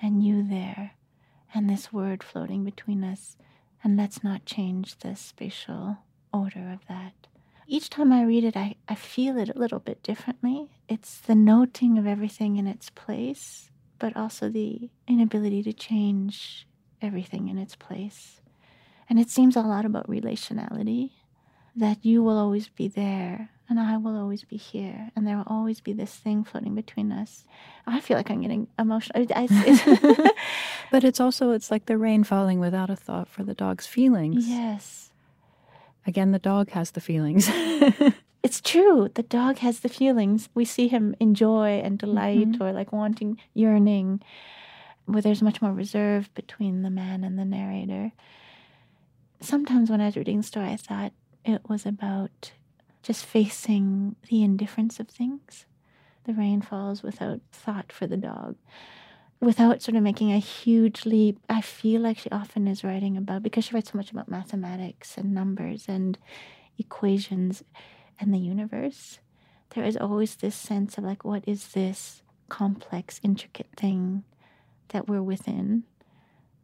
[0.00, 0.92] and you there,
[1.54, 3.36] and this word floating between us,
[3.88, 5.96] and let's not change the spatial
[6.30, 7.26] order of that.
[7.66, 10.68] Each time I read it, I, I feel it a little bit differently.
[10.90, 16.68] It's the noting of everything in its place, but also the inability to change
[17.00, 18.42] everything in its place.
[19.08, 21.12] And it seems a lot about relationality
[21.74, 25.44] that you will always be there and I will always be here and there will
[25.46, 27.44] always be this thing floating between us.
[27.86, 29.26] I feel like I'm getting emotional.
[30.90, 34.48] But it's also, it's like the rain falling without a thought for the dog's feelings.
[34.48, 35.10] yes,
[36.06, 37.50] Again, the dog has the feelings.
[38.42, 39.10] it's true.
[39.12, 40.48] The dog has the feelings.
[40.54, 42.60] We see him enjoy and delight Mhm.
[42.62, 44.22] or like wanting, yearning,
[45.04, 48.12] where there's much more reserve between the man and the narrator.
[49.40, 51.12] Sometimes when I was reading the story, I thought
[51.44, 52.52] it was about
[53.02, 55.66] just facing the indifference of things.
[56.24, 58.56] The rain falls without thought for the dog,
[59.40, 61.38] without sort of making a huge leap.
[61.48, 65.16] I feel like she often is writing about, because she writes so much about mathematics
[65.16, 66.18] and numbers and
[66.76, 67.64] equations
[68.20, 69.20] and the universe.
[69.74, 74.24] There is always this sense of like, what is this complex, intricate thing
[74.88, 75.84] that we're within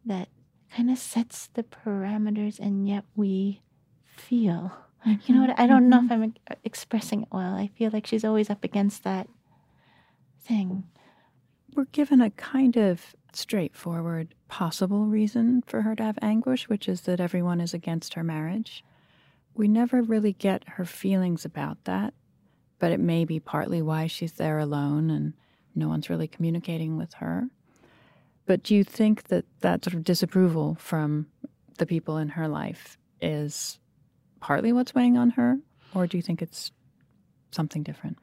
[0.05, 0.28] that
[0.74, 3.62] kind of sets the parameters, and yet we
[4.16, 4.72] feel.
[5.05, 5.59] You know what?
[5.59, 6.13] I don't know if mm-hmm.
[6.13, 7.55] I'm e- uh, expressing it well.
[7.55, 9.29] I feel like she's always up against that
[10.41, 10.85] thing.
[11.75, 17.03] We're given a kind of straightforward possible reason for her to have anguish, which is
[17.03, 18.85] that everyone is against her marriage.
[19.55, 22.15] We never really get her feelings about that,
[22.79, 25.35] but it may be partly why she's there alone and
[25.75, 27.49] no one's really communicating with her.
[28.47, 31.27] But do you think that that sort of disapproval from
[31.79, 33.79] the people in her life is
[34.45, 35.59] partly what's weighing on her,
[35.95, 36.71] or do you think it's
[37.51, 38.19] something different?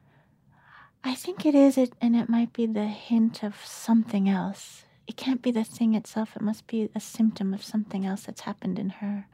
[1.02, 4.84] I think it is, it, and it might be the hint of something else.
[5.08, 6.36] It can't be the thing itself.
[6.36, 9.26] It must be a symptom of something else that's happened in her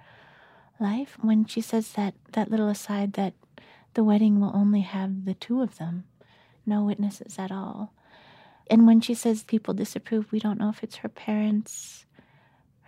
[0.81, 1.19] life.
[1.21, 3.35] When she says that that little aside that
[3.93, 6.05] the wedding will only have the two of them,
[6.65, 7.93] no witnesses at all.
[8.71, 12.07] And when she says people disapprove, we don't know if it's her parents,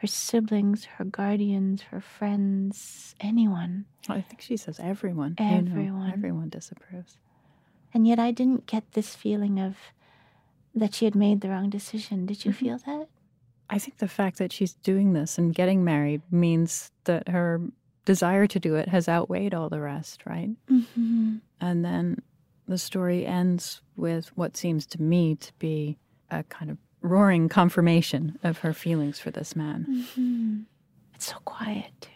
[0.01, 3.85] her siblings, her guardians, her friends, anyone.
[4.09, 5.37] I think she says everyone.
[5.39, 6.11] you know, Everyone.
[6.13, 7.19] everyone disapproves.
[7.93, 9.77] And yet I didn't get this feeling of
[10.75, 12.25] that she had made the wrong decision.
[12.27, 13.09] Did you feel that?
[13.69, 17.61] I think the fact that she's doing this and getting married means that her
[18.05, 20.51] desire to do it has outweighed all the rest, right?
[20.71, 21.37] Mm-hmm.
[21.61, 22.23] And then
[22.67, 25.99] the story ends with what seems to me to be
[26.31, 29.87] a kind of roaring confirmation of her feelings for this man.
[29.89, 30.61] Mm-hmm.
[31.15, 32.11] It's so quiet too.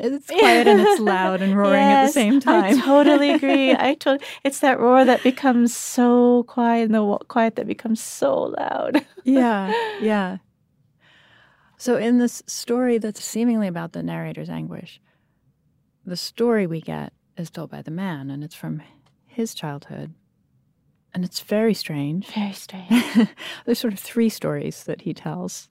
[0.00, 2.64] It's quiet and it's loud and roaring at the same time.
[2.64, 3.72] I totally agree.
[3.72, 8.54] I to- It's that roar that becomes so quiet and the quiet that becomes so
[8.56, 9.04] loud.
[9.24, 10.38] yeah, yeah.
[11.78, 15.00] So, in this story that's seemingly about the narrator's anguish,
[16.06, 18.82] the story we get is told by the man, and it's from
[19.26, 20.14] his childhood.
[21.18, 22.28] And it's very strange.
[22.28, 23.28] Very strange.
[23.66, 25.68] There's sort of three stories that he tells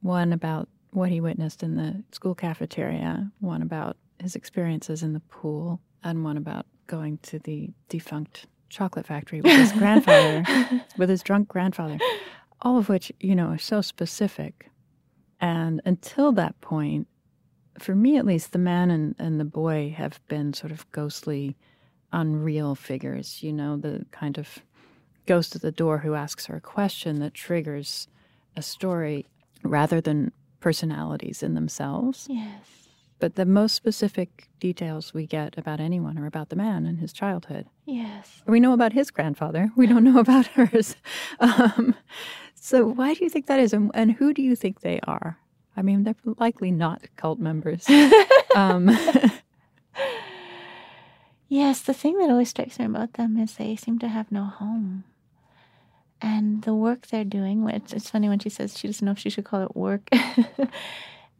[0.00, 5.18] one about what he witnessed in the school cafeteria, one about his experiences in the
[5.18, 10.44] pool, and one about going to the defunct chocolate factory with his grandfather,
[10.96, 11.98] with his drunk grandfather.
[12.62, 14.70] All of which, you know, are so specific.
[15.40, 17.08] And until that point,
[17.80, 21.56] for me at least, the man and, and the boy have been sort of ghostly,
[22.12, 24.58] unreal figures, you know, the kind of
[25.26, 28.08] ghost at the door who asks her a question that triggers
[28.56, 29.26] a story
[29.62, 32.26] rather than personalities in themselves.
[32.28, 32.66] yes.
[33.18, 37.12] But the most specific details we get about anyone are about the man and his
[37.12, 37.66] childhood.
[37.84, 38.42] Yes.
[38.46, 39.70] We know about his grandfather.
[39.76, 40.96] We don't know about hers.
[41.38, 41.94] Um,
[42.54, 45.38] so why do you think that is, and, and who do you think they are?
[45.76, 47.86] I mean, they're likely not cult members.
[48.56, 48.88] um,
[51.50, 54.44] Yes, the thing that always strikes me about them is they seem to have no
[54.44, 55.02] home.
[56.22, 59.18] And the work they're doing, which it's funny when she says she doesn't know if
[59.18, 60.08] she should call it work.
[60.12, 60.70] that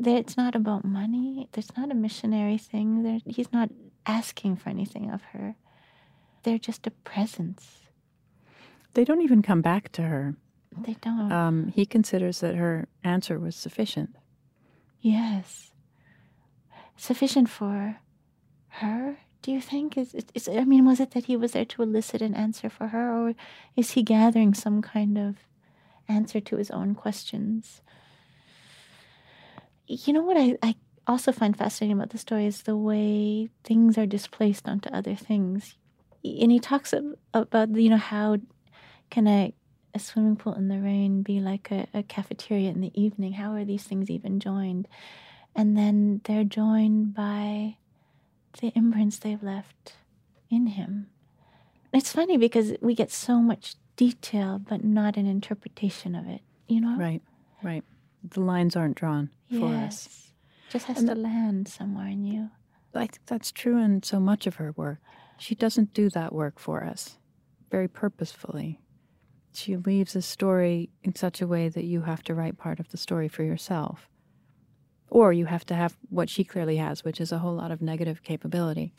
[0.00, 1.48] it's not about money.
[1.52, 3.04] There's not a missionary thing.
[3.04, 3.70] There, he's not
[4.04, 5.54] asking for anything of her.
[6.42, 7.86] They're just a presence.
[8.94, 10.34] they don't even come back to her.
[10.76, 11.30] They don't.
[11.30, 14.16] Um, he considers that her answer was sufficient.
[15.00, 15.68] yes.
[16.96, 17.96] Sufficient for
[18.68, 19.96] her, do you think?
[19.96, 22.88] Is, is, I mean, was it that he was there to elicit an answer for
[22.88, 23.34] her, or
[23.76, 25.36] is he gathering some kind of
[26.08, 27.80] answer to his own questions?
[29.86, 30.74] You know what I, I
[31.06, 35.74] also find fascinating about the story is the way things are displaced onto other things.
[36.22, 36.94] And he talks
[37.34, 38.36] about, you know, how
[39.10, 39.54] can a,
[39.94, 43.32] a swimming pool in the rain be like a, a cafeteria in the evening?
[43.32, 44.86] How are these things even joined?
[45.56, 47.76] And then they're joined by
[48.60, 49.94] the imprints they've left
[50.50, 51.08] in him.
[51.92, 56.40] It's funny because we get so much detail, but not an interpretation of it.
[56.68, 56.96] You know?
[56.96, 57.22] Right,
[57.62, 57.84] right.
[58.22, 60.08] The lines aren't drawn for us.
[60.08, 60.32] Yes.
[60.70, 62.50] Just has And to land somewhere in you.
[62.94, 64.98] I think that's true in so much of her work.
[65.38, 67.16] She doesn't do that work for us
[67.70, 68.80] very purposefully.
[69.52, 72.90] She leaves a story in such a way that you have to write part of
[72.90, 74.08] the story for yourself.
[75.10, 77.82] Or you have to have what she clearly has, which is a whole lot of
[77.82, 78.92] negative capability.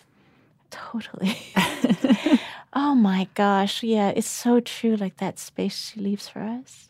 [0.69, 1.37] Totally.
[2.73, 3.81] oh my gosh.
[3.81, 4.95] Yeah, it's so true.
[4.95, 6.89] Like that space she leaves for us.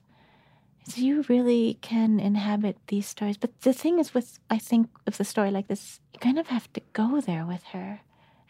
[0.88, 3.38] Is you really can inhabit these stories.
[3.38, 6.48] But the thing is, with, I think, with a story like this, you kind of
[6.48, 8.02] have to go there with her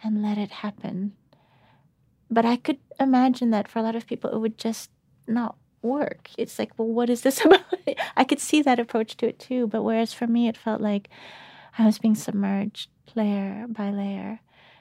[0.02, 1.14] and let it happen.
[2.30, 4.90] But I could imagine that for a lot of people, it would just
[5.28, 6.30] not work.
[6.38, 7.62] It's like, well, what is this about?
[8.16, 9.68] I could see that approach to it too.
[9.68, 11.10] But whereas for me, it felt like
[11.78, 14.40] I was being submerged layer by layer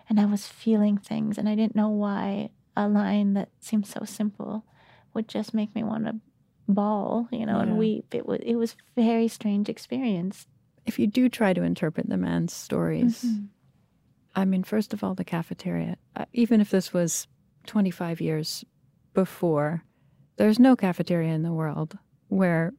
[0.09, 4.05] and I was feeling things, and I didn't know why a line that seemed so
[4.05, 4.65] simple
[5.15, 6.17] would just make me want to
[6.69, 7.63] bawl, you know, Yeah.
[7.63, 8.13] and weep.
[8.15, 10.47] It was it was very strange experience.
[10.87, 13.49] If you do try to interpret the man's stories, Mhm.
[14.35, 17.27] I mean, first of all, the cafeteria, uh, even if this was
[17.67, 18.65] 25 years
[19.15, 19.85] before,
[20.41, 22.73] there's no cafeteria in the world where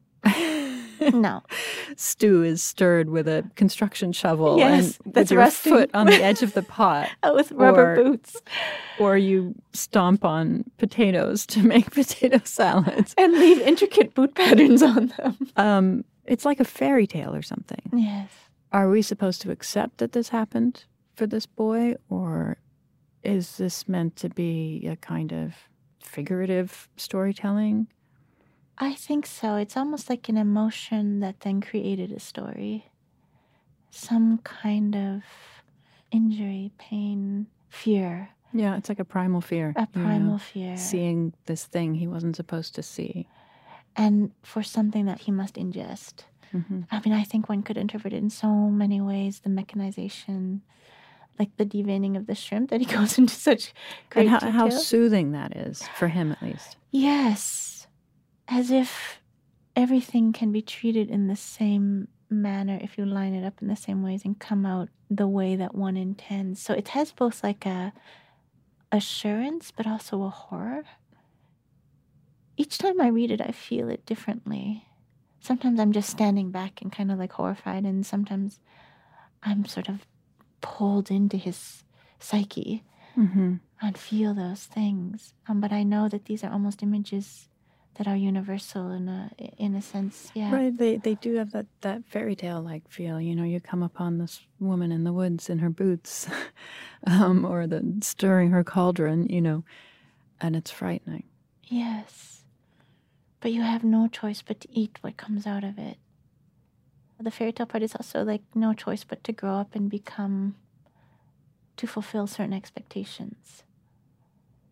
[1.12, 1.42] No.
[1.96, 5.72] stew is stirred with a construction shovel Yes, and that's with your rusting.
[5.72, 8.40] foot on the edge of the pot, Oh, with rubber Or- boots
[9.00, 13.14] or you stomp on potatoes to make potato salads.
[13.18, 15.36] and leave intricate boot patterns on them.
[15.56, 17.82] Um, it's like a fairy tale or something.
[17.92, 18.30] Yes.
[18.72, 20.84] Are we supposed to accept that this happened
[21.16, 22.58] for this boy, or
[23.24, 25.54] is this meant to be a kind of
[26.04, 27.88] figurative storytelling?
[28.78, 29.56] I think so.
[29.56, 32.86] It's almost like an emotion that then created a story.
[33.90, 35.22] Some kind of
[36.10, 39.72] injury, pain, fear, Yeah, it's like a primal fear.
[39.76, 40.76] a you know, primal fear.
[40.76, 43.28] Seeing this thing he wasn't supposed to see.
[43.96, 46.24] And for something that he must ingest.
[46.50, 50.62] hmm I mean, I think one could interpret it in so many ways the mechanization,
[51.38, 53.72] like the deveining of the shrimp that he goes into such
[54.10, 54.52] great And how, detail.
[54.52, 56.76] how soothing that is for him, at least.
[56.90, 57.86] Yes,
[58.48, 59.20] as if
[59.74, 63.76] everything can be treated in the same manner if you line it up in the
[63.76, 66.60] same ways and come out the way that one intends.
[66.62, 67.92] So it has both like a
[68.90, 70.84] assurance but also a horror.
[72.56, 74.86] Each time I read it, I feel it differently.
[75.40, 78.60] Sometimes I'm just standing back and kind of like horrified, and sometimes
[79.42, 80.06] I'm sort of
[80.62, 81.84] pulled into his
[82.18, 82.82] psyche
[83.14, 85.34] hmm and feel those things.
[85.48, 87.48] Um, but I know that these are almost images
[87.96, 90.30] that are universal in a in a sense.
[90.34, 90.54] Yeah.
[90.54, 93.20] Right, they they do have that that fairy tale like feel.
[93.20, 96.28] You know, you come upon this woman in the woods in her boots,
[97.06, 99.26] um, or the stirring her cauldron.
[99.28, 99.64] You know,
[100.40, 101.24] and it's frightening.
[101.64, 102.44] Yes.
[103.40, 105.98] But you have no choice but to eat what comes out of it.
[107.22, 110.56] The fairy tale part is also like no choice but to grow up and become
[111.76, 113.62] to fulfill certain expectations.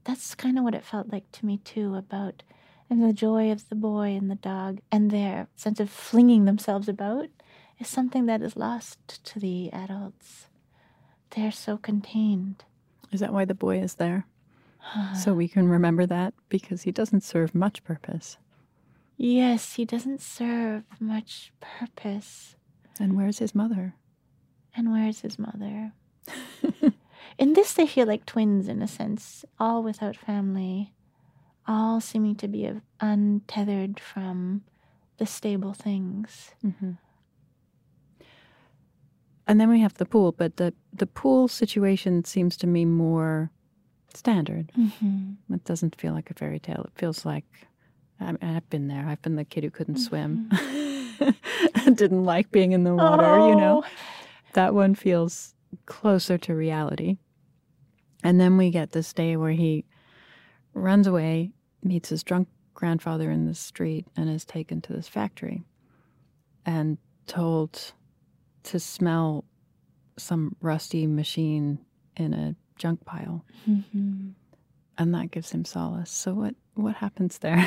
[0.03, 2.42] That's kind of what it felt like to me too about
[2.88, 6.88] and the joy of the boy and the dog and their sense of flinging themselves
[6.88, 7.28] about
[7.78, 10.48] is something that is lost to the adults.
[11.30, 12.64] They're so contained.
[13.12, 14.26] Is that why the boy is there?
[15.14, 18.38] So we can remember that because he doesn't serve much purpose.
[19.22, 22.56] Yes, he doesn't serve much purpose.
[22.98, 23.94] And where's his mother?
[24.74, 25.92] And where's his mother?
[27.38, 30.94] in this, they feel like twins in a sense, all without family,
[31.68, 34.62] all seeming to be untethered from
[35.18, 36.52] the stable things.
[36.64, 36.92] Mm-hmm.
[39.46, 43.50] And then we have the pool, but the the pool situation seems to me more
[44.14, 44.72] standard.
[44.78, 45.52] Mm-hmm.
[45.52, 46.84] It doesn't feel like a fairy tale.
[46.84, 47.66] It feels like
[48.20, 49.06] I I've been there.
[49.06, 50.50] I've been the kid who couldn't swim,
[51.84, 53.48] didn't like being in the water.
[53.48, 53.84] You know,
[54.52, 55.54] that one feels
[55.86, 57.16] closer to reality.
[58.22, 59.84] And then we get this day where he
[60.74, 61.52] runs away,
[61.82, 65.64] meets his drunk grandfather in the street, and is taken to this factory
[66.66, 67.92] and told
[68.64, 69.44] to smell
[70.18, 71.78] some rusty machine
[72.16, 73.44] in a junk pile.
[73.68, 74.30] Mm-hmm.
[75.01, 76.11] And that gives him solace.
[76.11, 77.57] So what what happens there?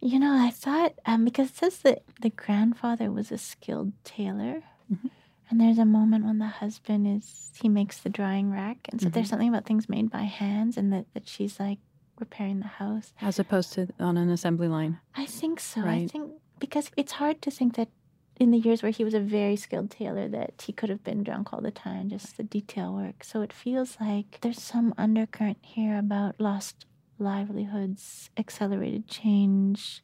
[0.00, 4.62] you know, I thought um, because it says that the grandfather was a skilled tailor,
[4.92, 5.10] Mhm.
[5.48, 9.08] and there's a moment when the husband is he makes the drying rack, and so
[9.08, 9.30] there's Mhm.
[9.30, 11.78] something about things made by hands, and that that she's like
[12.18, 13.12] repairing the house.
[13.20, 14.98] As opposed to on an assembly line.
[15.14, 15.82] I think so.
[15.86, 17.88] I think because it's hard to think that
[18.38, 21.22] in the years where he was a very skilled tailor that he could have been
[21.22, 23.24] drunk all the time, just the detail work.
[23.24, 26.84] So it feels like there's some undercurrent here about lost
[27.18, 30.02] livelihoods, accelerated change,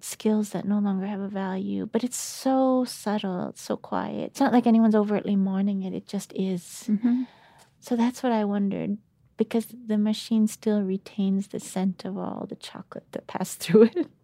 [0.00, 1.86] skills that no longer have a value.
[1.90, 4.30] But it's so subtle, it's so quiet.
[4.30, 6.84] It's not like anyone's overtly mourning it, it just is.
[6.88, 7.22] Mm-hmm.
[7.80, 8.98] So that's what I wondered.
[9.36, 14.06] Because the machine still retains the scent of all the chocolate that passed through it.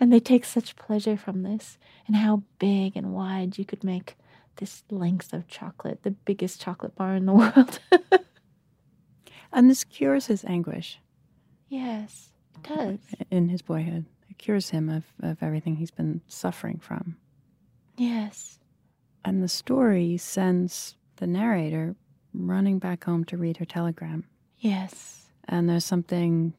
[0.00, 4.16] and they take such pleasure from this and how big and wide you could make
[4.56, 7.80] this length of chocolate, the biggest chocolate bar in the world.
[9.52, 10.98] And this cures his anguish
[11.68, 12.30] yes,
[12.64, 12.98] it uh, does.
[13.30, 14.04] in his boyhood.
[14.28, 17.16] It cures him of, of everything he's been suffering from.
[17.96, 18.58] Yes.
[19.24, 21.96] And the story sends the narrator
[22.34, 24.24] running back home to read her telegram.
[24.58, 25.26] Yes.
[25.48, 26.54] And there's something,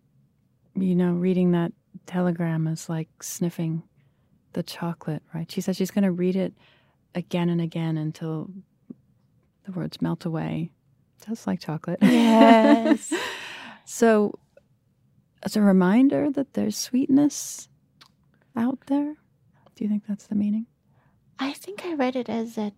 [0.76, 1.72] you know, reading that
[2.06, 3.84] telegram is like sniffing
[4.54, 5.52] the chocolate, right?
[5.52, 6.54] She says she's going to read it
[7.16, 8.50] again and again until
[9.66, 10.72] the words melt away.
[11.28, 12.00] Just like chocolate.
[12.02, 13.14] Yes.
[13.86, 14.34] so
[15.44, 17.68] as a reminder that there's sweetness
[18.56, 19.16] out there?
[19.76, 20.68] Do you think that's the meaning?
[21.40, 22.72] I think I read it as a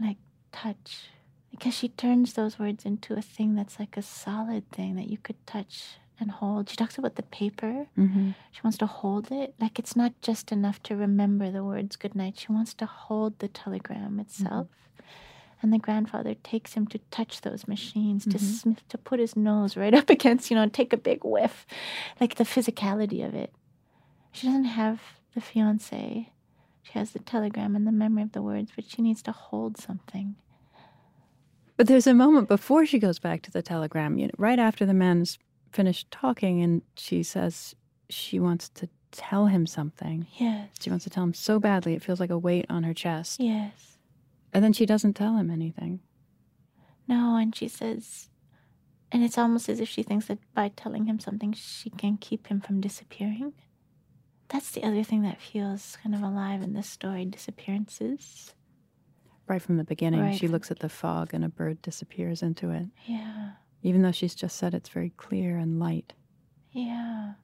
[0.00, 0.18] like
[0.52, 1.08] touch
[1.50, 5.18] because she turns those words into a thing that's like a solid thing that you
[5.18, 6.68] could touch and hold.
[6.70, 7.86] She talks about the paper.
[7.98, 8.30] Mm-hmm.
[8.52, 9.54] She wants to hold it.
[9.60, 12.38] Like it's not just enough to remember the words good night.
[12.38, 14.68] She wants to hold the telegram itself.
[15.62, 18.40] And the grandfather takes him to touch those machines, to Mhm.
[18.40, 21.66] sniff, to put his nose right up against, you know, and take a big whiff,
[22.20, 23.52] like the physicality of it.
[24.32, 25.00] She doesn't have
[25.34, 26.30] the fiance.
[26.82, 29.78] She has the telegram and the memory of the words, but she needs to hold
[29.78, 30.36] something.
[31.76, 34.84] But there's a moment before she goes back to the telegram, you know, right after
[34.86, 35.38] the man's
[35.74, 37.74] finished talking, and she says
[38.08, 40.26] she wants to tell him something.
[40.38, 40.70] Yes.
[40.80, 43.40] She wants to tell him so badly, it feels like a weight on her chest.
[43.40, 43.98] Yes.
[44.52, 46.00] And then she doesn't tell him anything.
[47.08, 48.28] No, and she says,
[49.12, 52.46] and it's almost as if she thinks that by telling him something, she can keep
[52.46, 53.52] him from disappearing.
[54.48, 58.54] That's the other thing that feels kind of alive in this story disappearances.
[59.46, 62.70] Right from the beginning, Right she looks at the fog and a bird disappears into
[62.70, 63.50] it, Yeah.
[63.84, 66.14] Even though she's just said it's very clear and light.
[66.72, 67.34] Yeah.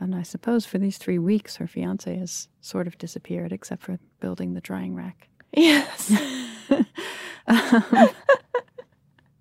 [0.00, 3.98] And I suppose for these three weeks, her fiance has sort of disappeared, except for
[4.20, 5.28] building the drying rack.
[5.52, 6.12] Yes.
[7.46, 8.10] Um,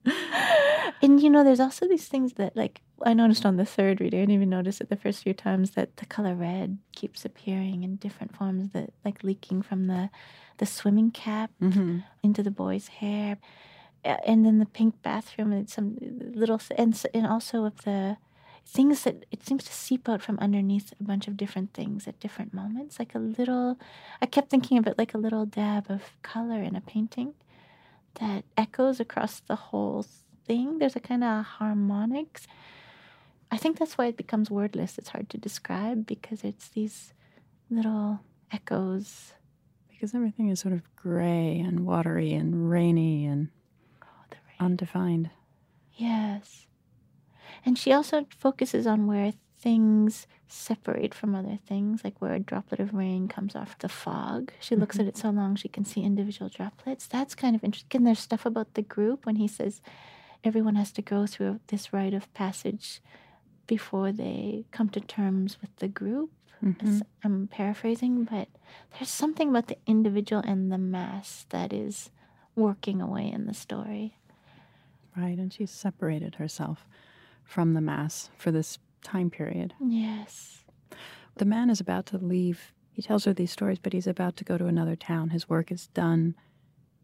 [1.01, 4.19] and you know, there's also these things that, like, I noticed on the third reading,
[4.19, 7.83] I didn't even notice it the first few times, that the color red keeps appearing
[7.83, 10.09] in different forms, that like leaking from the,
[10.57, 12.03] the swimming cap mhm.
[12.23, 13.37] into the boy's hair,
[14.07, 18.17] and then the pink bathroom and some little and and also of the
[18.65, 22.19] things that it seems to seep out from underneath a bunch of different things at
[22.19, 23.79] different moments, like a little.
[24.21, 27.33] I kept thinking of it like a little dab of color in a painting
[28.19, 30.05] that echoes across the whole
[30.45, 30.79] thing.
[30.79, 32.47] There's a kind of harmonics.
[33.49, 34.97] I think that's why it becomes wordless.
[34.97, 37.13] It's hard to describe because it's these
[37.69, 38.19] little
[38.51, 39.33] echoes.
[39.89, 43.49] Because everything is sort of gray and watery and rainy and.
[44.59, 45.29] Undefined.
[45.93, 46.67] Yes.
[47.65, 52.79] And she also focuses on where things separate from other things, like where a droplet
[52.79, 54.51] of rain comes off the fog.
[54.59, 57.07] She looks at it so long she can see individual droplets.
[57.07, 57.99] That's kind of interesting.
[57.99, 59.81] And there's stuff about the group when he says
[60.43, 63.01] everyone has to go through this rite of passage
[63.65, 66.31] before they come to terms with the group.
[66.63, 67.01] Mhm.
[67.23, 68.47] I'm paraphrasing, but
[68.93, 72.09] there's something about the individual and the mass that is
[72.55, 74.17] working away in the story.
[75.18, 75.38] Right.
[75.38, 76.86] And she's separated herself
[77.43, 79.74] from the mass for this time period.
[79.80, 80.63] Yes.
[81.38, 82.74] The man is about to leave.
[82.91, 85.30] He tells her these stories, but he's about to go to another town.
[85.30, 86.36] His work is done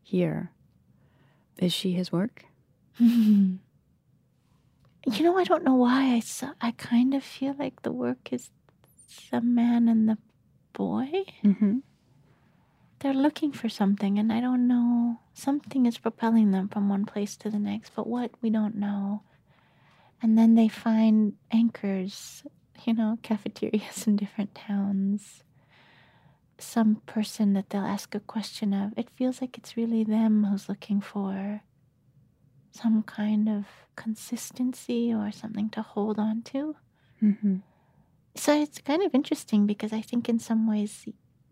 [0.03, 0.51] here.
[1.57, 2.45] Is she his work?
[2.99, 3.59] you
[5.05, 8.49] know, I don't know why I saw, I kind of feel like the work is
[9.31, 10.17] the man and the
[10.73, 11.09] boy.
[11.43, 11.79] Mm-hmm.
[13.03, 15.19] They're looking for something, and I don't know.
[15.33, 19.23] Something is propelling them from one place to the next, but what we don't know.
[20.21, 22.45] And then they find anchors,
[22.85, 25.43] you know, cafeterias in different towns.
[26.57, 28.93] Some person that they'll ask a question of.
[28.95, 31.61] It feels like it's really them who's looking for
[32.71, 33.65] some kind of
[33.97, 36.77] consistency or something to hold on to.
[37.21, 37.57] Mm-hmm.
[38.35, 41.05] So it's kind of interesting because I think in some ways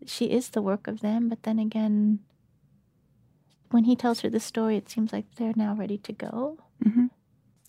[0.06, 2.20] she is the work of them, but then again,
[3.70, 6.58] when he tells her the story, it seems like they're now ready to go.
[6.84, 7.06] Mm-hmm.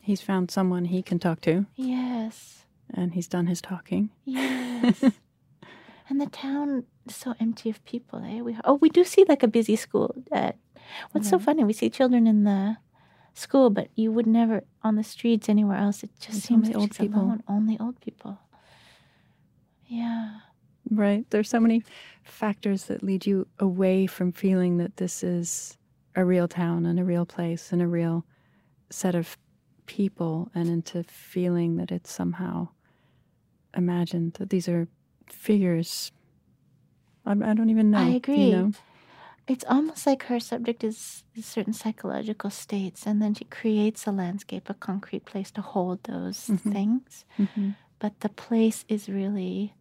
[0.02, 4.10] He's found someone he can talk to, Yes, and he's done his talking.
[4.26, 5.02] yes.
[6.10, 8.20] and the town is so empty of people.
[8.24, 8.42] Eh?
[8.42, 10.14] We oh, we do see like a busy school.
[10.32, 10.58] At,
[11.12, 11.64] what's so funny?
[11.64, 12.78] We see children in the
[13.34, 16.04] school, but you would never on the streets anywhere else.
[16.04, 17.22] It just It's seems only old people.
[17.22, 17.44] alone.
[17.48, 18.40] Only old people.
[19.88, 20.40] Yeah.
[20.90, 21.26] Right.
[21.30, 21.84] There's so many
[22.24, 25.78] factors that lead you away from feeling that this is
[26.16, 28.26] a real town and a real place and a real
[28.90, 29.38] set of
[29.86, 32.70] people, and into feeling that it's somehow
[33.76, 34.88] imagined that these are
[35.30, 36.12] figures.
[37.26, 38.00] I, I don't even know.
[38.00, 38.52] I you agree.
[38.52, 38.72] know?
[39.48, 44.12] It's almost like her subject is is certain psychological states, and then she creates a
[44.12, 46.72] landscape, a concrete place to hold those Mhm.
[46.72, 47.26] things.
[47.40, 47.76] Mhm.
[48.00, 49.74] But the place is really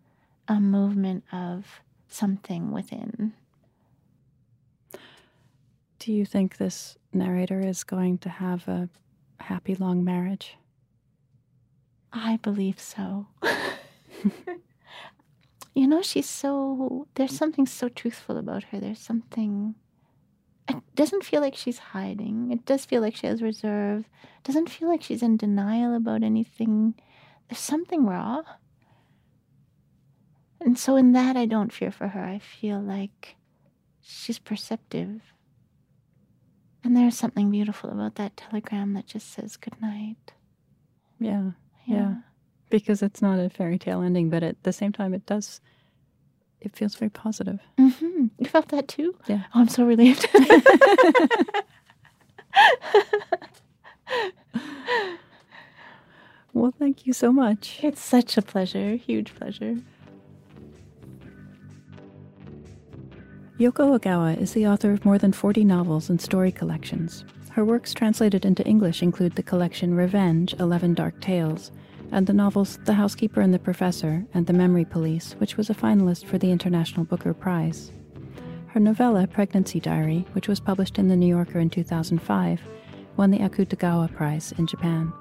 [0.49, 3.33] a movement of something within.
[5.99, 8.89] Do you think this narrator is going to have a
[9.39, 10.57] happy long marriage?
[12.13, 13.29] I believe so.
[15.75, 17.07] you know, she's so.
[17.15, 18.81] There's something so truthful about her.
[18.81, 19.77] There's something.
[20.69, 22.51] It doesn't feel like she's hiding.
[22.53, 24.01] It does feel like she has reserve.
[24.23, 26.95] It doesn't feel like she's in denial about anything
[27.53, 28.43] there's something raw.
[30.65, 32.23] And so, in that, I don't fear for her.
[32.25, 33.35] I feel like
[34.01, 35.21] she's perceptive.
[36.85, 40.33] And there's something beautiful about that telegram that just says good night.
[41.19, 41.51] Yeah,
[41.85, 42.15] yeah.
[42.71, 45.61] Because it's not a fairy tale ending, but at the same time, it does,
[46.61, 47.61] it feels very positive.
[47.79, 48.27] Mm-hmm.
[48.39, 49.17] You felt that too?
[49.27, 49.43] Yeah.
[49.55, 50.29] Oh, I'm so relieved.
[56.53, 57.81] well, thank you so much.
[57.83, 59.79] It's such a pleasure, huge pleasure.
[63.63, 67.25] Yoko Ogawa is the author of more than 40 novels and story collections.
[67.53, 71.71] Her works translated into English include the collection Revenge 11 Dark Tales
[72.11, 75.77] and the novels The Housekeeper and the Professor and The Memory Police, which was a
[75.77, 77.93] finalist for the International Booker Prize.
[78.67, 82.61] Her novella Pregnancy Diary, which was published in The New Yorker in 2005,
[83.17, 85.13] won the Akutagawa Prize in Japan.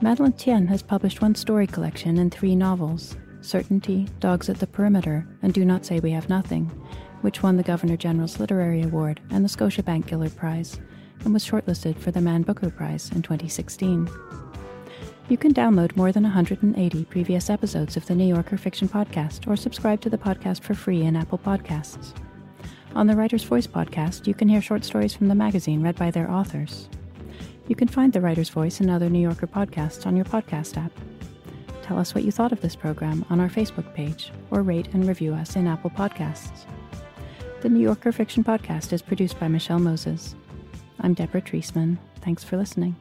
[0.00, 5.26] Madeleine Thien has published one story collection and three novels Certainty, Dogs at the Perimeter,
[5.42, 6.66] and Do Not Say We Have Nothing,
[7.20, 10.80] which won the Governor General's Literary Award and the Scotiabank Giller Prize,
[11.24, 14.08] and was shortlisted for the Man Booker Prize in 2016.
[15.28, 19.56] You can download more than 180 previous episodes of the New Yorker Fiction Podcast or
[19.56, 22.12] subscribe to the podcast for free in Apple Podcasts.
[22.94, 26.10] On the Writer's Voice podcast, you can hear short stories from the magazine read by
[26.10, 26.88] their authors.
[27.68, 30.92] You can find the Writer's Voice and other New Yorker podcasts on your podcast app.
[31.84, 35.06] Tell us what you thought of this program on our Facebook page or rate and
[35.06, 36.64] review us in Apple Podcasts.
[37.60, 40.34] The New Yorker Fiction Podcast is produced by Michelle Moses.
[41.00, 41.98] I'm Deborah Treisman.
[42.22, 42.96] Thanks for listening.